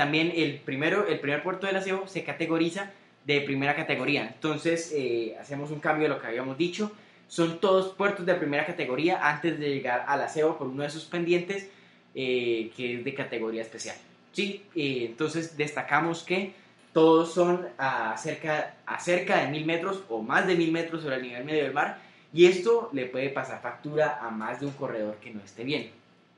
también 0.01 0.33
el, 0.35 0.55
primero, 0.55 1.07
el 1.07 1.21
primer 1.21 1.43
puerto 1.43 1.67
del 1.67 1.77
aseo 1.77 2.09
se 2.09 2.25
categoriza 2.25 2.91
de 3.27 3.43
primera 3.43 3.77
categoría. 3.77 4.33
Entonces, 4.35 4.95
eh, 4.97 5.37
hacemos 5.39 5.71
un 5.71 5.79
cambio 5.79 6.09
de 6.09 6.15
lo 6.15 6.19
que 6.19 6.27
habíamos 6.27 6.57
dicho. 6.57 6.91
Son 7.29 7.61
todos 7.61 7.93
puertos 7.93 8.25
de 8.25 8.35
primera 8.35 8.65
categoría 8.65 9.21
antes 9.29 9.61
de 9.61 9.69
llegar 9.69 10.07
al 10.09 10.23
aseo 10.23 10.57
por 10.57 10.69
uno 10.69 10.85
de 10.85 10.89
sus 10.89 11.05
pendientes, 11.05 11.69
eh, 12.15 12.71
que 12.75 12.95
es 12.95 13.05
de 13.05 13.13
categoría 13.13 13.61
especial. 13.61 13.95
Sí, 14.33 14.65
eh, 14.75 15.05
entonces 15.11 15.59
destacamos 15.59 16.23
que 16.23 16.55
todos 16.95 17.35
son 17.35 17.69
a 17.77 18.17
cerca, 18.17 18.77
a 18.87 18.99
cerca 19.01 19.43
de 19.43 19.49
mil 19.49 19.67
metros 19.67 20.03
o 20.09 20.23
más 20.23 20.47
de 20.47 20.55
mil 20.55 20.73
metros 20.73 21.03
sobre 21.03 21.17
el 21.17 21.23
nivel 21.25 21.45
medio 21.45 21.65
del 21.65 21.75
mar 21.75 21.99
y 22.33 22.47
esto 22.47 22.89
le 22.95 23.05
puede 23.05 23.29
pasar 23.29 23.61
factura 23.61 24.19
a 24.23 24.31
más 24.31 24.61
de 24.61 24.67
un 24.67 24.73
corredor 24.73 25.17
que 25.17 25.31
no 25.31 25.43
esté 25.45 25.63
bien. 25.63 25.91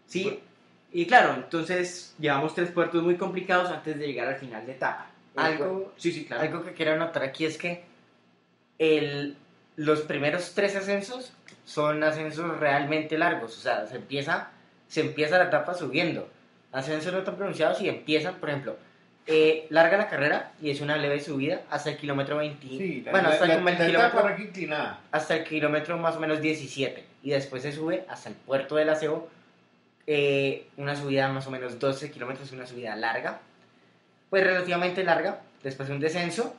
¿Sí? 0.08 0.40
Y 0.92 1.06
claro, 1.06 1.34
entonces 1.34 2.14
llevamos 2.18 2.54
tres 2.54 2.70
puertos 2.70 3.02
muy 3.02 3.16
complicados 3.16 3.70
antes 3.70 3.98
de 3.98 4.06
llegar 4.06 4.28
al 4.28 4.36
final 4.36 4.66
de 4.66 4.72
etapa. 4.72 5.06
Algo, 5.36 5.92
Sí, 5.96 6.12
sí, 6.12 6.24
claro. 6.26 6.42
algo 6.42 6.64
que 6.64 6.72
quiero 6.72 6.92
anotar 6.92 7.22
aquí 7.22 7.46
es 7.46 7.56
que 7.56 7.84
el, 8.78 9.36
los 9.76 10.00
primeros 10.02 10.52
tres 10.54 10.76
ascensos 10.76 11.32
son 11.64 12.02
ascensos 12.04 12.58
realmente 12.58 13.16
largos. 13.16 13.56
O 13.56 13.60
sea, 13.60 13.86
se 13.86 13.96
empieza, 13.96 14.50
se 14.88 15.00
empieza 15.00 15.38
la 15.38 15.44
etapa 15.44 15.74
subiendo. 15.74 16.28
Ascensos 16.72 17.12
no 17.12 17.22
tan 17.22 17.36
pronunciados 17.36 17.80
y 17.80 17.88
empiezan, 17.88 18.34
por 18.36 18.50
ejemplo, 18.50 18.76
eh, 19.26 19.66
larga 19.70 19.96
la 19.98 20.08
carrera 20.08 20.52
y 20.60 20.70
es 20.70 20.80
una 20.80 20.96
leve 20.96 21.20
subida 21.20 21.62
hasta 21.70 21.90
el 21.90 21.96
kilómetro 21.96 22.38
20. 22.38 22.66
Sí, 22.66 23.02
la, 23.04 23.12
bueno, 23.12 23.28
hasta, 23.28 23.46
la, 23.46 23.54
el 23.54 23.64
la 23.64 23.70
kilómetro, 23.72 24.00
etapa 24.00 24.20
arranca 24.20 24.42
inclinada. 24.42 25.00
hasta 25.12 25.36
el 25.36 25.44
kilómetro 25.44 25.96
más 25.98 26.16
o 26.16 26.20
menos 26.20 26.40
17. 26.40 27.04
Y 27.22 27.30
después 27.30 27.62
se 27.62 27.72
sube 27.72 28.04
hasta 28.08 28.28
el 28.30 28.34
puerto 28.34 28.76
del 28.76 28.88
aseo. 28.90 29.28
Eh, 30.06 30.66
una 30.76 30.96
subida 30.96 31.28
más 31.28 31.46
o 31.46 31.50
menos 31.50 31.78
12 31.78 32.10
kilómetros, 32.10 32.52
una 32.52 32.66
subida 32.66 32.96
larga. 32.96 33.40
Pues 34.30 34.44
relativamente 34.44 35.04
larga. 35.04 35.40
Después 35.62 35.88
un 35.90 36.00
descenso. 36.00 36.54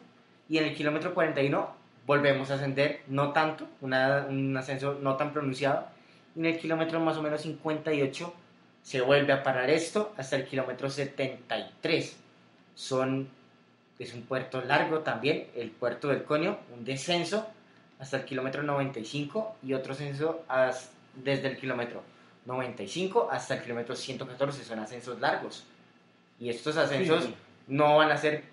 Y 0.50 0.58
en 0.58 0.66
el 0.66 0.76
kilómetro 0.76 1.14
41 1.14 1.70
volvemos 2.06 2.52
a 2.52 2.56
ascender, 2.56 3.02
no 3.08 3.32
tanto, 3.32 3.68
una- 3.82 4.26
un 4.30 4.56
ascenso 4.58 5.00
no 5.02 5.16
tan 5.16 5.32
pronunciado. 5.34 5.88
Y 6.36 6.40
en 6.40 6.46
el 6.48 6.58
kilómetro 6.60 7.00
más 7.00 7.18
o 7.18 7.22
menos 7.22 7.42
58 7.42 8.34
se 8.82 9.02
vuelve 9.02 9.32
a 9.34 9.44
parar 9.44 9.70
esto 9.70 10.14
hasta 10.18 10.36
el 10.36 10.46
kilómetro 10.46 10.90
73. 10.90 12.18
Son, 12.76 13.30
es 14.00 14.14
un 14.14 14.24
puerto 14.24 14.62
largo 14.62 15.00
también, 15.00 15.48
el 15.56 15.70
puerto 15.72 16.10
del 16.10 16.24
Conio, 16.24 16.58
un 16.76 16.84
descenso 16.84 17.48
hasta 18.00 18.18
el 18.18 18.26
kilómetro 18.26 18.64
95 18.64 19.56
y 19.64 19.74
otro 19.74 19.94
ascenso 19.94 20.44
as- 20.50 20.92
desde 21.16 21.48
el 21.48 21.58
kilómetro 21.58 22.04
95 22.46 23.30
hasta 23.32 23.56
el 23.56 23.64
kilómetro 23.64 23.96
114. 23.96 24.64
Son 24.64 24.80
ascensos 24.80 25.20
largos. 25.20 25.66
Y 26.40 26.50
estos 26.50 26.76
ascensos 26.78 27.26
Sí. 27.26 27.36
no 27.68 27.98
van 27.98 28.12
a 28.12 28.18
ser. 28.18 28.44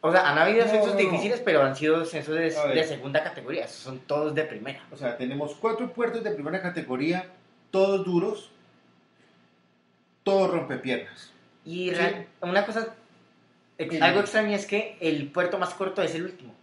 O 0.00 0.12
sea, 0.12 0.28
han 0.30 0.36
habido 0.38 0.60
No, 0.60 0.64
ascensos 0.66 0.94
no, 0.94 1.00
no. 1.02 1.10
difíciles, 1.10 1.40
pero 1.40 1.62
han 1.62 1.74
sido 1.76 2.02
ascensos 2.02 2.34
de, 2.34 2.50
segunda 2.84 3.22
categoría. 3.22 3.64
Esos 3.64 3.78
son 3.78 4.00
todos 4.00 4.34
de 4.34 4.42
primera. 4.44 4.82
O 4.92 4.96
sea, 4.96 5.16
tenemos 5.16 5.54
cuatro 5.54 5.92
puertos 5.92 6.22
de 6.22 6.30
primera 6.32 6.60
categoría, 6.60 7.26
todos 7.70 8.04
duros, 8.04 8.50
todos 10.22 10.50
rompepiernas. 10.50 11.30
Y 11.64 11.90
Sí. 11.90 11.96
una 12.42 12.66
cosa. 12.66 12.94
algo 14.00 14.20
extraño 14.20 14.54
es 14.54 14.66
que 14.66 14.96
el 15.00 15.28
puerto 15.32 15.58
más 15.58 15.74
corto 15.74 16.02
es 16.02 16.14
el 16.14 16.24
último. 16.24 16.54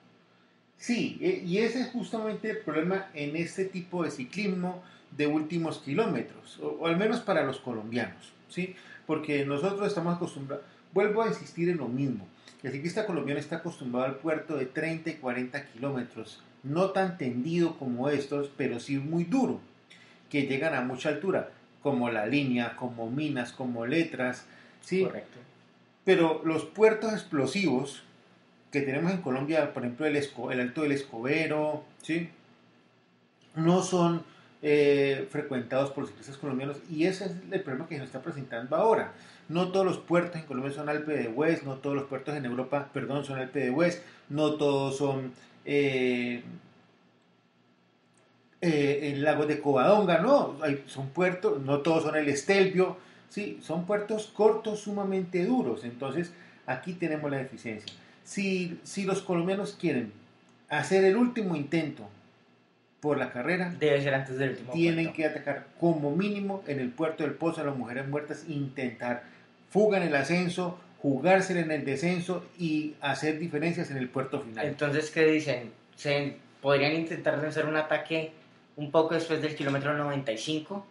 Sí, 0.77 1.19
eh, 1.21 1.43
y 1.45 1.57
ese 1.59 1.81
es 1.81 1.89
justamente 1.91 2.49
el 2.49 2.57
problema 2.59 3.09
en 3.13 3.35
este 3.35 3.65
tipo 3.65 4.03
de 4.03 4.11
ciclismo 4.11 4.81
de 5.17 5.27
últimos 5.27 5.79
kilómetros, 5.79 6.59
o, 6.59 6.67
o 6.81 6.87
al 6.87 6.97
menos 6.97 7.19
para 7.21 7.43
los 7.43 7.59
colombianos, 7.59 8.31
¿sí? 8.49 8.75
Porque 9.05 9.45
nosotros 9.45 9.87
estamos 9.87 10.15
acostumbrados, 10.15 10.65
vuelvo 10.93 11.21
a 11.23 11.27
insistir 11.27 11.69
en 11.69 11.77
lo 11.77 11.87
mismo, 11.87 12.27
el 12.63 12.71
ciclista 12.71 13.05
colombiano 13.05 13.39
está 13.39 13.57
acostumbrado 13.57 14.05
al 14.05 14.15
puerto 14.17 14.55
de 14.55 14.65
30 14.67 15.09
y 15.09 15.13
40 15.15 15.65
kilómetros, 15.67 16.41
no 16.63 16.91
tan 16.91 17.17
tendido 17.17 17.77
como 17.77 18.09
estos, 18.09 18.49
pero 18.55 18.79
sí 18.79 18.97
muy 18.97 19.23
duro, 19.23 19.59
que 20.29 20.43
llegan 20.43 20.73
a 20.75 20.81
mucha 20.81 21.09
altura, 21.09 21.49
como 21.81 22.09
la 22.09 22.25
línea, 22.27 22.75
como 22.75 23.09
minas, 23.09 23.51
como 23.51 23.85
letras, 23.87 24.45
¿sí? 24.81 25.03
Correcto. 25.03 25.39
Pero 26.05 26.41
los 26.45 26.65
puertos 26.65 27.11
explosivos 27.13 28.03
que 28.71 28.81
tenemos 28.81 29.11
en 29.11 29.21
Colombia, 29.21 29.73
por 29.73 29.83
ejemplo 29.83 30.05
el, 30.05 30.15
Esco- 30.15 30.51
el 30.51 30.59
Alto 30.61 30.83
del 30.83 30.93
Escobero, 30.93 31.83
¿sí? 32.01 32.29
no 33.55 33.81
son 33.83 34.23
eh, 34.63 35.27
frecuentados 35.31 35.89
por 35.89 36.01
los 36.01 36.09
ciclistas 36.09 36.37
colombianos 36.37 36.77
y 36.89 37.05
ese 37.05 37.25
es 37.25 37.31
el 37.51 37.61
problema 37.61 37.87
que 37.87 37.95
se 37.95 37.99
nos 37.99 38.07
está 38.09 38.21
presentando 38.21 38.75
ahora. 38.75 39.13
No 39.49 39.69
todos 39.71 39.85
los 39.85 39.97
puertos 39.97 40.39
en 40.39 40.45
Colombia 40.45 40.71
son 40.71 40.87
Alpe 40.87 41.13
de 41.13 41.27
Hues, 41.29 41.63
no 41.63 41.75
todos 41.77 41.95
los 41.95 42.05
puertos 42.05 42.35
en 42.35 42.45
Europa, 42.45 42.89
perdón, 42.93 43.25
son 43.25 43.39
Alpe 43.39 43.59
de 43.59 43.71
Hues, 43.71 44.03
no 44.29 44.53
todos 44.55 44.97
son 44.97 45.33
eh, 45.65 46.43
eh, 48.61 49.11
el 49.11 49.23
lago 49.23 49.47
de 49.47 49.59
Covadonga, 49.59 50.19
no, 50.19 50.57
son 50.85 51.09
puertos, 51.09 51.59
no 51.61 51.79
todos 51.79 52.03
son 52.03 52.15
el 52.15 52.29
Estelvio, 52.29 52.97
sí, 53.29 53.59
son 53.63 53.85
puertos 53.87 54.27
cortos 54.27 54.81
sumamente 54.81 55.43
duros, 55.43 55.83
entonces 55.83 56.31
aquí 56.67 56.93
tenemos 56.93 57.31
la 57.31 57.37
deficiencia. 57.37 57.91
Si, 58.23 58.79
si 58.83 59.05
los 59.05 59.23
colombianos 59.23 59.75
quieren 59.79 60.13
hacer 60.69 61.03
el 61.03 61.17
último 61.17 61.55
intento 61.55 62.07
por 63.01 63.17
la 63.17 63.31
carrera, 63.31 63.73
Debe 63.79 64.01
ser 64.01 64.13
antes 64.13 64.37
del 64.37 64.51
último. 64.51 64.73
tienen 64.73 65.05
puerto. 65.05 65.15
que 65.17 65.25
atacar 65.25 65.65
como 65.79 66.15
mínimo 66.15 66.63
en 66.67 66.79
el 66.79 66.89
puerto 66.89 67.23
del 67.23 67.33
Pozo 67.33 67.61
a 67.61 67.63
las 67.65 67.75
mujeres 67.75 68.07
muertas, 68.07 68.45
intentar 68.47 69.23
fuga 69.71 69.97
en 69.97 70.03
el 70.03 70.15
ascenso, 70.15 70.77
jugársela 71.01 71.61
en 71.61 71.71
el 71.71 71.83
descenso 71.83 72.45
y 72.59 72.93
hacer 73.01 73.39
diferencias 73.39 73.89
en 73.89 73.97
el 73.97 74.07
puerto 74.07 74.39
final. 74.41 74.65
Entonces, 74.67 75.09
¿qué 75.09 75.25
dicen? 75.25 75.71
¿Se 75.95 76.35
podrían 76.61 76.93
intentar 76.93 77.43
hacer 77.43 77.65
un 77.65 77.75
ataque 77.75 78.31
un 78.75 78.91
poco 78.91 79.15
después 79.15 79.41
del 79.41 79.55
kilómetro 79.55 79.97
95? 79.97 80.85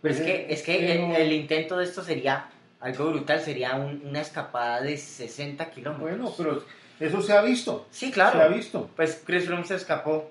Pero 0.00 0.14
es 0.14 0.20
que, 0.22 0.46
es 0.48 0.62
que 0.62 0.92
el, 0.92 1.00
Pero- 1.00 1.16
el 1.16 1.32
intento 1.32 1.76
de 1.76 1.84
esto 1.84 2.02
sería 2.02 2.46
algo 2.80 3.10
brutal, 3.10 3.40
sería 3.40 3.74
un- 3.76 4.02
una 4.06 4.20
escapada 4.22 4.80
de 4.80 4.96
60 4.96 5.70
kilómetros. 5.70 6.00
Bueno, 6.18 6.32
pero 6.38 6.62
eso 6.98 7.20
se 7.20 7.32
ha 7.34 7.42
visto, 7.42 7.86
Sí, 7.90 8.06
se 8.06 8.22
ha 8.22 8.30
claro. 8.30 8.54
visto. 8.54 8.88
Pues 8.96 9.22
Chris 9.26 9.44
Froome 9.44 9.64
se 9.64 9.74
escapó 9.74 10.30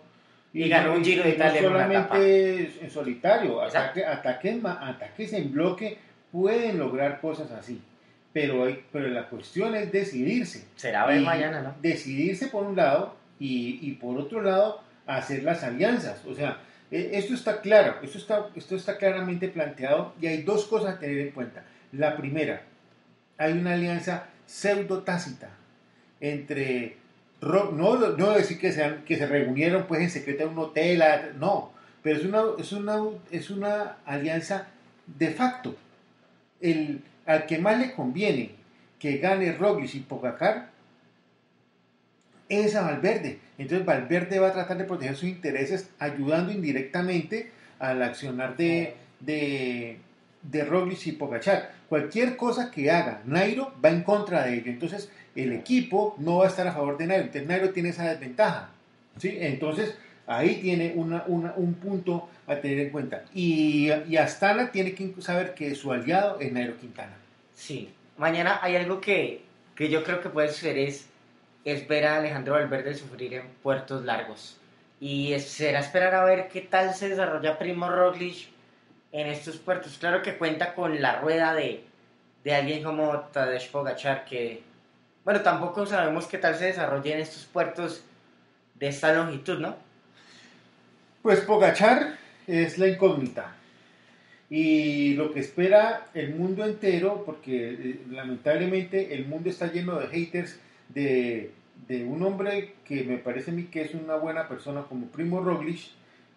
Y 0.55 0.69
ganó 0.69 0.93
un 0.93 1.03
Giro 1.03 1.21
de 1.21 1.31
Italia 1.31 1.61
No 1.61 1.67
solamente 1.67 2.71
en 2.81 2.89
solitario, 2.89 3.61
ataque, 3.61 4.05
ataques, 4.05 4.63
ataques 4.63 5.33
en 5.33 5.51
bloque 5.51 5.97
pueden 6.31 6.79
lograr 6.79 7.19
cosas 7.19 7.51
así. 7.51 7.81
Pero, 8.31 8.63
hay, 8.63 8.81
pero 8.89 9.09
la 9.09 9.27
cuestión 9.27 9.75
es 9.75 9.91
decidirse. 9.91 10.65
Será 10.77 11.05
ver 11.05 11.19
mañana, 11.21 11.61
¿no? 11.61 11.75
Decidirse 11.81 12.47
por 12.47 12.63
un 12.63 12.77
lado 12.77 13.17
y, 13.37 13.79
y 13.81 13.91
por 13.95 14.17
otro 14.17 14.41
lado 14.41 14.81
hacer 15.05 15.43
las 15.43 15.61
alianzas. 15.63 16.23
O 16.25 16.33
sea, 16.33 16.59
eh, 16.89 17.11
esto 17.13 17.33
está 17.33 17.59
claro, 17.59 17.97
esto 18.01 18.17
está, 18.17 18.47
esto 18.55 18.77
está 18.77 18.97
claramente 18.97 19.49
planteado 19.49 20.13
y 20.21 20.27
hay 20.27 20.43
dos 20.43 20.65
cosas 20.67 20.95
a 20.95 20.99
tener 20.99 21.19
en 21.19 21.31
cuenta. 21.31 21.65
La 21.91 22.15
primera, 22.15 22.61
hay 23.37 23.51
una 23.51 23.73
alianza 23.73 24.27
pseudo 24.45 25.03
tácita 25.03 25.49
entre 26.21 26.97
no, 27.45 27.95
no 28.17 28.31
decir 28.31 28.59
que, 28.59 28.71
sean, 28.71 29.03
que 29.05 29.17
se 29.17 29.27
reunieron 29.27 29.85
pues 29.87 30.01
en 30.01 30.09
secreto 30.09 30.43
en 30.43 30.49
un 30.49 30.59
hotel, 30.59 31.03
no, 31.39 31.71
pero 32.01 32.17
es 32.17 32.25
una, 32.25 32.41
es 32.57 32.71
una, 32.71 32.99
es 33.31 33.49
una 33.49 33.97
alianza 34.05 34.67
de 35.07 35.31
facto. 35.31 35.75
El, 36.61 37.01
al 37.25 37.45
que 37.45 37.57
más 37.59 37.79
le 37.79 37.93
conviene 37.93 38.51
que 38.99 39.17
gane 39.17 39.53
Roglic 39.53 39.93
y 39.95 39.99
Pogacar 39.99 40.69
es 42.49 42.75
a 42.75 42.81
Valverde. 42.81 43.39
Entonces 43.57 43.85
Valverde 43.85 44.39
va 44.39 44.47
a 44.47 44.53
tratar 44.53 44.77
de 44.77 44.85
proteger 44.85 45.15
sus 45.15 45.29
intereses 45.29 45.89
ayudando 45.99 46.51
indirectamente 46.51 47.51
al 47.79 48.01
accionar 48.01 48.55
de, 48.57 48.95
de, 49.19 49.97
de 50.41 50.65
Roglic 50.65 51.05
y 51.07 51.11
Pogacar. 51.11 51.73
Cualquier 51.89 52.37
cosa 52.37 52.71
que 52.71 52.89
haga 52.89 53.21
Nairo 53.25 53.73
va 53.83 53.89
en 53.89 54.03
contra 54.03 54.43
de 54.43 54.55
ello. 54.55 54.71
Entonces 54.71 55.11
el 55.35 55.51
equipo 55.53 56.15
no 56.17 56.37
va 56.37 56.45
a 56.45 56.47
estar 56.49 56.67
a 56.67 56.71
favor 56.71 56.97
de 56.97 57.07
Nairo. 57.07 57.23
Entonces 57.25 57.47
Nairo 57.47 57.69
tiene 57.71 57.89
esa 57.89 58.09
desventaja. 58.09 58.69
¿sí? 59.17 59.37
Entonces 59.39 59.97
ahí 60.27 60.55
tiene 60.61 60.93
una, 60.95 61.23
una- 61.27 61.53
un 61.55 61.73
punto 61.75 62.29
a 62.47 62.55
tener 62.55 62.79
en 62.79 62.89
cuenta. 62.89 63.23
Y, 63.33 63.89
y 64.07 64.17
Astana 64.17 64.71
tiene 64.71 64.93
que 64.93 65.13
saber 65.21 65.53
que 65.53 65.75
su 65.75 65.91
aliado 65.91 66.39
es 66.39 66.51
Nairo 66.51 66.77
Quintana. 66.77 67.13
Sí. 67.53 67.89
Mañana 68.17 68.59
hay 68.61 68.75
algo 68.77 69.01
que, 69.01 69.41
que 69.75 69.89
yo 69.89 70.03
creo 70.03 70.21
que 70.21 70.29
puede 70.29 70.47
suceder 70.49 70.77
es, 70.77 71.07
es 71.65 71.87
ver 71.87 72.05
a 72.05 72.17
Alejandro 72.17 72.53
Valverde 72.53 72.95
sufrir 72.95 73.33
en 73.33 73.47
puertos 73.61 74.05
largos. 74.05 74.57
Y 75.01 75.37
será 75.39 75.79
esperar 75.79 76.15
a 76.15 76.23
ver 76.23 76.47
qué 76.47 76.61
tal 76.61 76.93
se 76.93 77.09
desarrolla 77.09 77.59
Primo 77.59 77.89
Roglic 77.89 78.47
en 79.11 79.27
estos 79.27 79.57
puertos. 79.57 79.97
Claro 79.97 80.21
que 80.21 80.37
cuenta 80.37 80.73
con 80.73 81.01
la 81.01 81.19
rueda 81.19 81.53
de, 81.53 81.83
de 82.45 82.55
alguien 82.55 82.83
como 82.83 83.19
Tadej 83.33 83.69
Pogacar 83.71 84.23
que, 84.25 84.63
bueno, 85.25 85.41
tampoco 85.41 85.85
sabemos 85.85 86.27
qué 86.27 86.37
tal 86.37 86.55
se 86.55 86.65
desarrolla 86.65 87.15
en 87.15 87.19
estos 87.19 87.45
puertos 87.45 88.03
de 88.75 88.87
esta 88.87 89.13
longitud, 89.13 89.59
¿no? 89.59 89.75
Pues 91.23 91.41
Pogachar 91.41 92.15
es 92.45 92.77
la 92.77 92.87
incógnita. 92.87 93.55
Y 94.49 95.15
lo 95.15 95.33
que 95.33 95.39
espera 95.39 96.05
el 96.13 96.35
mundo 96.35 96.63
entero, 96.63 97.23
porque 97.25 97.71
eh, 97.71 97.99
lamentablemente 98.11 99.15
el 99.15 99.25
mundo 99.25 99.49
está 99.49 99.71
lleno 99.71 99.99
de 99.99 100.07
haters 100.07 100.59
de, 100.89 101.51
de 101.87 102.05
un 102.05 102.21
hombre 102.21 102.75
que 102.85 103.03
me 103.03 103.17
parece 103.17 103.49
a 103.49 103.53
mí 103.55 103.63
que 103.63 103.81
es 103.81 103.95
una 103.95 104.15
buena 104.15 104.47
persona 104.47 104.83
como 104.83 105.07
Primo 105.07 105.41
Roglic, 105.41 105.89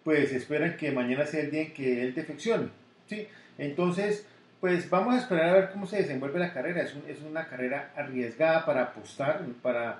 pues 0.03 0.31
esperan 0.33 0.75
que 0.77 0.91
mañana 0.91 1.27
sea 1.27 1.41
el 1.41 1.51
día 1.51 1.61
en 1.61 1.73
que 1.73 2.01
él 2.01 2.15
defeccione. 2.15 2.69
¿sí? 3.07 3.27
Entonces, 3.59 4.25
Pues 4.59 4.89
vamos 4.89 5.13
a 5.15 5.19
esperar 5.19 5.49
a 5.49 5.53
ver 5.53 5.69
cómo 5.71 5.85
se 5.87 5.97
desenvuelve 5.97 6.39
la 6.39 6.51
carrera. 6.53 6.81
Es, 6.81 6.93
un- 6.93 7.03
es 7.07 7.21
una 7.21 7.45
carrera 7.47 7.91
arriesgada 7.95 8.65
para 8.65 8.83
apostar, 8.83 9.41
para, 9.61 9.99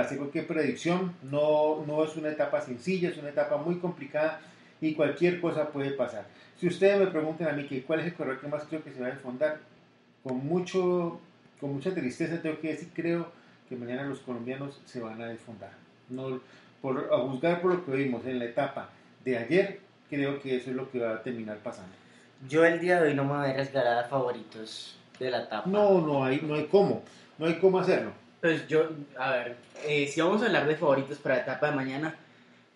hacer 0.00 0.18
cualquier 0.18 0.46
predicción. 0.46 1.14
No, 1.22 1.84
no 1.86 2.04
es 2.04 2.16
una 2.16 2.30
etapa 2.30 2.60
sencilla, 2.60 3.10
es 3.10 3.18
una 3.18 3.28
etapa 3.30 3.58
muy 3.58 3.76
complicada 3.78 4.40
y 4.80 4.94
cualquier 4.94 5.40
cosa 5.40 5.68
puede 5.68 5.90
pasar. 5.90 6.24
Si 6.58 6.66
ustedes 6.66 6.98
me 6.98 7.06
preguntan 7.08 7.48
a 7.48 7.52
mí 7.52 7.66
que 7.66 7.82
cuál 7.82 8.00
es 8.00 8.06
el 8.06 8.14
corredor 8.14 8.40
que 8.40 8.48
más 8.48 8.64
creo 8.64 8.82
que 8.82 8.92
se 8.92 9.00
va 9.00 9.08
a 9.08 9.10
desfondar, 9.10 9.58
con, 10.24 10.38
mucho, 10.44 11.20
con 11.60 11.72
mucha 11.74 11.94
tristeza 11.94 12.40
tengo 12.40 12.58
que 12.60 12.68
decir, 12.68 12.88
creo 12.94 13.30
que 13.68 13.76
mañana 13.76 14.04
los 14.04 14.20
colombianos 14.20 14.80
se 14.86 15.00
van 15.00 15.20
a 15.20 15.26
desfondar. 15.26 15.70
No, 16.08 16.40
por, 16.80 17.10
a 17.12 17.18
juzgar 17.18 17.60
por 17.60 17.74
lo 17.74 17.84
que 17.84 17.92
vimos 17.92 18.24
en 18.24 18.38
la 18.38 18.46
etapa 18.46 18.88
de 19.24 19.36
ayer, 19.36 19.80
creo 20.08 20.40
que 20.40 20.56
eso 20.56 20.70
es 20.70 20.76
lo 20.76 20.90
que 20.90 20.98
va 21.00 21.12
a 21.14 21.22
terminar 21.22 21.58
pasando. 21.58 21.92
Yo 22.46 22.64
el 22.64 22.80
día 22.80 23.00
de 23.00 23.08
hoy 23.08 23.14
no 23.14 23.24
me 23.24 23.36
voy 23.36 23.46
a 23.46 23.50
arriesgar 23.50 23.86
a 23.86 24.04
favoritos 24.04 24.96
de 25.18 25.30
la 25.30 25.42
etapa. 25.42 25.68
No, 25.68 26.00
no 26.00 26.24
hay, 26.24 26.40
no 26.40 26.54
hay 26.54 26.66
cómo, 26.66 27.02
no 27.38 27.46
hay 27.46 27.54
cómo 27.54 27.80
hacerlo. 27.80 28.12
Pues 28.40 28.68
yo, 28.68 28.88
a 29.18 29.32
ver, 29.32 29.56
eh, 29.84 30.06
si 30.06 30.20
vamos 30.20 30.42
a 30.42 30.46
hablar 30.46 30.68
de 30.68 30.76
favoritos 30.76 31.18
para 31.18 31.36
la 31.36 31.42
etapa 31.42 31.70
de 31.70 31.76
mañana, 31.76 32.14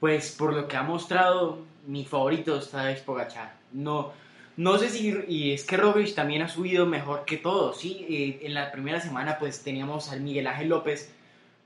pues 0.00 0.32
por 0.32 0.52
lo 0.52 0.66
que 0.66 0.76
ha 0.76 0.82
mostrado, 0.82 1.60
mi 1.86 2.04
favorito 2.04 2.58
está 2.58 2.90
es 2.90 3.00
Pogachar. 3.00 3.54
No, 3.70 4.12
no 4.56 4.76
sé 4.78 4.88
si, 4.88 5.16
y 5.28 5.52
es 5.52 5.64
que 5.64 5.76
Roglic 5.76 6.14
también 6.16 6.42
ha 6.42 6.48
subido 6.48 6.84
mejor 6.84 7.24
que 7.24 7.36
todos, 7.36 7.78
¿sí? 7.78 8.04
Eh, 8.10 8.46
en 8.46 8.54
la 8.54 8.72
primera 8.72 9.00
semana 9.00 9.38
pues 9.38 9.62
teníamos 9.62 10.10
al 10.10 10.20
Miguel 10.20 10.48
Ángel 10.48 10.70
López 10.70 11.14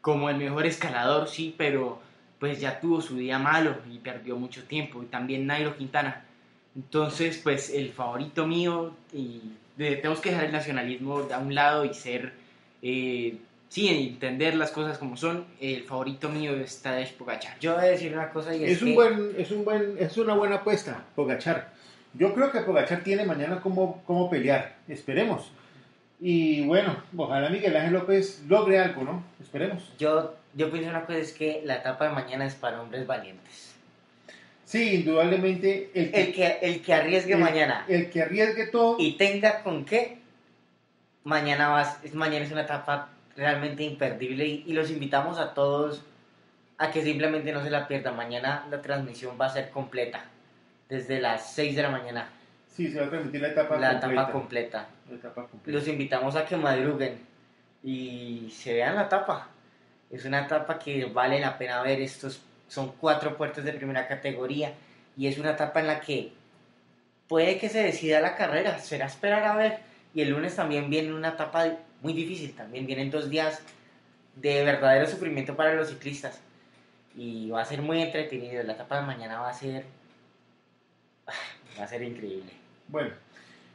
como 0.02 0.28
el 0.28 0.36
mejor 0.36 0.66
escalador, 0.66 1.28
sí, 1.28 1.54
pero 1.56 1.98
pues 2.38 2.60
ya 2.60 2.78
tuvo 2.78 3.00
su 3.00 3.16
día 3.16 3.38
malo 3.38 3.76
y 3.90 3.98
perdió 3.98 4.36
mucho 4.36 4.64
tiempo. 4.64 5.02
Y 5.02 5.06
también 5.06 5.46
Nairo 5.46 5.74
Quintana. 5.76 6.25
Entonces, 6.76 7.40
pues 7.42 7.70
el 7.70 7.90
favorito 7.92 8.46
mío, 8.46 8.92
y 9.12 9.40
de- 9.76 9.96
tenemos 9.96 10.20
que 10.20 10.30
dejar 10.30 10.44
el 10.46 10.52
nacionalismo 10.52 11.26
a 11.32 11.38
un 11.38 11.54
lado 11.54 11.84
y 11.84 11.94
ser, 11.94 12.32
eh, 12.82 13.38
sí, 13.70 13.88
entender 13.88 14.54
las 14.54 14.70
cosas 14.70 14.98
como 14.98 15.16
son. 15.16 15.44
El 15.60 15.82
favorito 15.84 16.28
mío 16.28 16.54
está 16.56 16.92
de 16.92 17.06
Pogachar. 17.06 17.58
Yo 17.60 17.74
voy 17.74 17.84
a 17.84 17.88
decir 17.88 18.12
una 18.12 18.30
cosa 18.30 18.54
y 18.54 18.64
es, 18.64 18.72
Es 18.72 18.82
un 18.82 18.88
que 18.88 18.94
buen, 18.94 19.34
es 19.38 19.50
un 19.50 19.64
buen, 19.64 19.96
es 19.98 20.16
una 20.18 20.34
buena 20.34 20.56
apuesta, 20.56 21.04
Pogachar. 21.14 21.72
Yo 22.14 22.34
creo 22.34 22.52
que 22.52 22.60
Pogachar 22.60 23.02
tiene 23.02 23.24
mañana 23.24 23.60
cómo, 23.60 24.02
cómo 24.06 24.28
pelear, 24.30 24.76
esperemos. 24.88 25.50
Y 26.20 26.64
bueno, 26.66 26.96
ojalá 27.16 27.50
Miguel 27.50 27.76
Ángel 27.76 27.92
López 27.92 28.42
logre 28.48 28.78
algo, 28.78 29.02
¿no? 29.04 29.22
Esperemos. 29.40 29.92
yo, 29.98 30.34
yo 30.54 30.70
pienso 30.70 30.88
una 30.88 31.04
cosa 31.04 31.18
es 31.18 31.32
que 31.32 31.60
la 31.64 31.76
etapa 31.76 32.08
de 32.08 32.14
mañana 32.14 32.46
es 32.46 32.54
para 32.54 32.80
hombres 32.80 33.06
valientes. 33.06 33.74
Sí, 34.66 34.96
indudablemente 34.96 35.90
el 35.94 36.10
que, 36.10 36.20
El 36.22 36.32
que, 36.34 36.58
el 36.60 36.82
que 36.82 36.92
arriesgue 36.94 37.32
el- 37.34 37.38
mañana 37.40 37.84
el 37.88 38.10
que 38.10 38.20
arriesgue 38.22 38.66
todo, 38.66 38.96
y 38.98 39.12
tenga 39.12 39.62
con 39.62 39.84
qué, 39.84 40.18
mañana, 41.24 41.68
va, 41.68 41.80
a- 41.82 41.96
es, 42.02 42.14
mañana 42.14 42.44
es 42.44 42.52
una 42.52 42.62
etapa 42.62 43.08
realmente 43.36 43.82
imperdible 43.84 44.44
y, 44.44 44.64
y 44.66 44.72
los 44.72 44.90
invitamos 44.90 45.38
a 45.38 45.54
todos 45.54 46.02
a 46.78 46.90
que 46.90 47.02
simplemente 47.02 47.52
no 47.52 47.62
se 47.62 47.70
la 47.70 47.86
pierdan. 47.88 48.16
Mañana 48.16 48.66
la 48.70 48.82
transmisión 48.82 49.36
va 49.40 49.46
a 49.46 49.50
ser 49.50 49.70
completa, 49.70 50.24
desde 50.88 51.20
las 51.20 51.54
6 51.54 51.76
de 51.76 51.82
la 51.82 51.90
mañana, 51.90 52.28
sí, 52.68 52.88
se 52.90 53.00
va 53.00 53.06
a 53.06 53.10
transmitir 53.10 53.40
la 53.40 53.48
etapa 53.48 53.76
la 53.76 53.90
completa. 53.92 54.12
etapa 54.22 54.32
completa. 54.32 54.88
La 55.08 55.14
etapa 55.16 55.46
completa. 55.46 55.78
Los 55.78 55.88
invitamos 55.88 56.34
a 56.36 56.44
que 56.44 56.56
madruguen 56.56 57.20
y 57.84 58.50
se 58.52 58.74
vean 58.74 58.96
la 58.96 59.02
etapa. 59.04 59.48
Es 60.10 60.24
una 60.24 60.44
etapa 60.44 60.78
que 60.78 61.04
vale 61.06 61.38
la 61.40 61.56
pena 61.56 61.82
ver. 61.82 62.00
Estos 62.00 62.40
son 62.68 62.92
cuatro 63.00 63.36
puertos 63.36 63.64
de 63.64 63.72
primera 63.72 64.08
categoría 64.08 64.72
y 65.16 65.26
es 65.26 65.38
una 65.38 65.52
etapa 65.52 65.80
en 65.80 65.86
la 65.86 66.00
que 66.00 66.32
puede 67.28 67.58
que 67.58 67.68
se 67.68 67.82
decida 67.82 68.20
la 68.20 68.36
carrera. 68.36 68.78
Será 68.78 69.06
esperar 69.06 69.44
a 69.44 69.56
ver. 69.56 69.78
Y 70.14 70.22
el 70.22 70.30
lunes 70.30 70.56
también 70.56 70.90
viene 70.90 71.12
una 71.12 71.30
etapa 71.30 71.66
muy 72.02 72.12
difícil. 72.12 72.54
También 72.54 72.86
vienen 72.86 73.10
dos 73.10 73.30
días 73.30 73.62
de 74.34 74.64
verdadero 74.64 75.06
sufrimiento 75.06 75.56
para 75.56 75.74
los 75.74 75.88
ciclistas. 75.88 76.40
Y 77.16 77.50
va 77.50 77.62
a 77.62 77.64
ser 77.64 77.82
muy 77.82 78.02
entretenido. 78.02 78.62
La 78.62 78.74
etapa 78.74 79.00
de 79.00 79.06
mañana 79.06 79.40
va 79.40 79.50
a 79.50 79.54
ser. 79.54 79.84
Va 81.78 81.84
a 81.84 81.88
ser 81.88 82.02
increíble. 82.02 82.52
Bueno, 82.88 83.10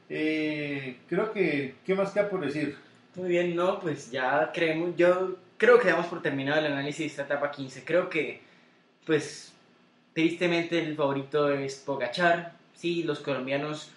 eh, 0.09 0.97
creo 1.07 1.31
que, 1.31 1.75
¿qué 1.85 1.95
más 1.95 2.11
queda 2.11 2.29
por 2.29 2.45
decir? 2.45 2.77
Muy 3.15 3.29
bien, 3.29 3.55
no, 3.55 3.79
pues 3.79 4.09
ya 4.09 4.51
creemos, 4.53 4.95
yo 4.95 5.37
creo 5.57 5.79
que 5.79 5.89
damos 5.89 6.07
por 6.07 6.21
terminado 6.21 6.59
el 6.59 6.71
análisis 6.71 6.99
de 6.99 7.05
esta 7.07 7.23
etapa 7.23 7.51
15. 7.51 7.83
Creo 7.83 8.09
que, 8.09 8.41
pues, 9.05 9.53
tristemente 10.13 10.79
el 10.79 10.95
favorito 10.95 11.49
es 11.49 11.75
Pogachar. 11.75 12.53
Sí, 12.75 13.03
los 13.03 13.19
colombianos, 13.19 13.91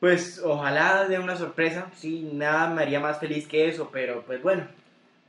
pues, 0.00 0.40
ojalá 0.44 1.06
de 1.06 1.18
una 1.18 1.36
sorpresa. 1.36 1.90
Sí, 1.94 2.30
nada 2.32 2.68
me 2.68 2.82
haría 2.82 3.00
más 3.00 3.18
feliz 3.18 3.46
que 3.46 3.68
eso, 3.68 3.90
pero 3.92 4.22
pues 4.22 4.42
bueno, 4.42 4.66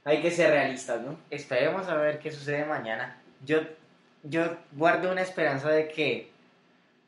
hay 0.03 0.21
que 0.21 0.31
ser 0.31 0.51
realistas, 0.51 1.01
¿no? 1.01 1.17
Esperemos 1.29 1.87
a 1.87 1.95
ver 1.95 2.19
qué 2.19 2.31
sucede 2.31 2.65
mañana. 2.65 3.17
Yo, 3.45 3.59
yo 4.23 4.57
guardo 4.71 5.11
una 5.11 5.21
esperanza 5.21 5.69
de 5.69 5.89
que 5.89 6.31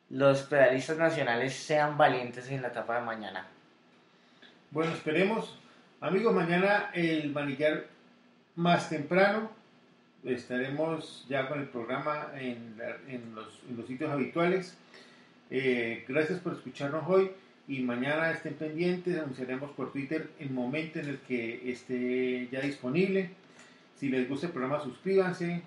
los 0.10 0.41
pedalistas 0.43 0.97
nacionales 0.97 1.53
sean 1.53 1.97
valientes 1.97 2.49
en 2.49 2.62
la 2.62 2.69
etapa 2.69 2.99
de 2.99 3.05
mañana. 3.05 3.47
Bueno, 4.71 4.91
esperemos. 4.91 5.58
Amigos, 6.01 6.34
mañana 6.34 6.91
el 6.93 7.32
manillar 7.32 7.86
más 8.55 8.89
temprano. 8.89 9.51
Estaremos 10.23 11.25
ya 11.29 11.47
con 11.47 11.60
el 11.60 11.67
programa 11.67 12.32
en, 12.36 12.75
en 13.08 13.34
los 13.36 13.88
sitios 13.88 14.12
habituales. 14.12 14.77
Eh, 15.49 16.05
gracias 16.08 16.39
por 16.39 16.53
escucharnos 16.53 17.03
hoy 17.08 17.32
y 17.67 17.79
mañana 17.79 18.32
estén 18.32 18.55
pendientes. 18.55 19.17
Anunciaremos 19.17 19.71
por 19.71 19.91
Twitter 19.91 20.29
el 20.39 20.49
momento 20.51 20.99
en 20.99 21.10
el 21.10 21.19
que 21.19 21.71
esté 21.71 22.49
ya 22.51 22.62
disponible. 22.62 23.32
Si 23.95 24.10
les 24.10 24.27
gusta 24.27 24.47
el 24.47 24.53
programa, 24.53 24.84
suscríbanse 24.84 25.62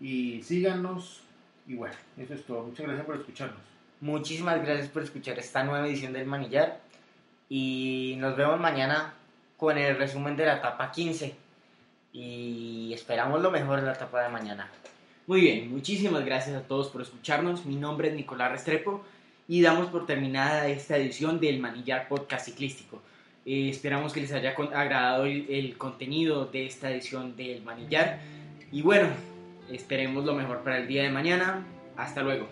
y 0.00 0.42
síganos. 0.42 1.22
Y 1.66 1.74
bueno, 1.74 1.94
eso 2.16 2.34
es 2.34 2.44
todo. 2.44 2.64
Muchas 2.64 2.86
gracias 2.86 3.06
por 3.06 3.16
escucharnos. 3.16 3.60
Muchísimas 4.00 4.62
gracias 4.64 4.88
por 4.88 5.02
escuchar 5.02 5.38
esta 5.38 5.62
nueva 5.62 5.86
edición 5.86 6.12
del 6.12 6.26
Manillar 6.26 6.80
y 7.48 8.16
nos 8.18 8.36
vemos 8.36 8.58
mañana 8.58 9.14
con 9.56 9.78
el 9.78 9.96
resumen 9.96 10.36
de 10.36 10.46
la 10.46 10.56
etapa 10.56 10.90
15 10.90 11.36
y 12.12 12.92
esperamos 12.92 13.40
lo 13.40 13.50
mejor 13.50 13.78
en 13.78 13.86
la 13.86 13.92
etapa 13.92 14.22
de 14.22 14.28
mañana. 14.28 14.70
Muy 15.26 15.40
bien, 15.40 15.70
muchísimas 15.70 16.24
gracias 16.24 16.56
a 16.56 16.62
todos 16.62 16.88
por 16.88 17.02
escucharnos. 17.02 17.64
Mi 17.64 17.76
nombre 17.76 18.08
es 18.08 18.14
Nicolás 18.14 18.52
Restrepo 18.52 19.02
y 19.48 19.62
damos 19.62 19.88
por 19.88 20.04
terminada 20.04 20.68
esta 20.68 20.96
edición 20.96 21.40
del 21.40 21.60
Manillar 21.60 22.08
Podcast 22.08 22.46
Ciclístico. 22.46 23.00
Eh, 23.46 23.68
esperamos 23.70 24.12
que 24.12 24.20
les 24.20 24.32
haya 24.32 24.50
agradado 24.50 25.24
el, 25.24 25.46
el 25.48 25.76
contenido 25.78 26.46
de 26.46 26.66
esta 26.66 26.90
edición 26.90 27.36
del 27.36 27.62
Manillar. 27.62 28.20
Y 28.70 28.82
bueno, 28.82 29.08
esperemos 29.70 30.24
lo 30.24 30.34
mejor 30.34 30.62
para 30.62 30.78
el 30.78 30.88
día 30.88 31.02
de 31.02 31.10
mañana. 31.10 31.64
Hasta 31.96 32.22
luego. 32.22 32.48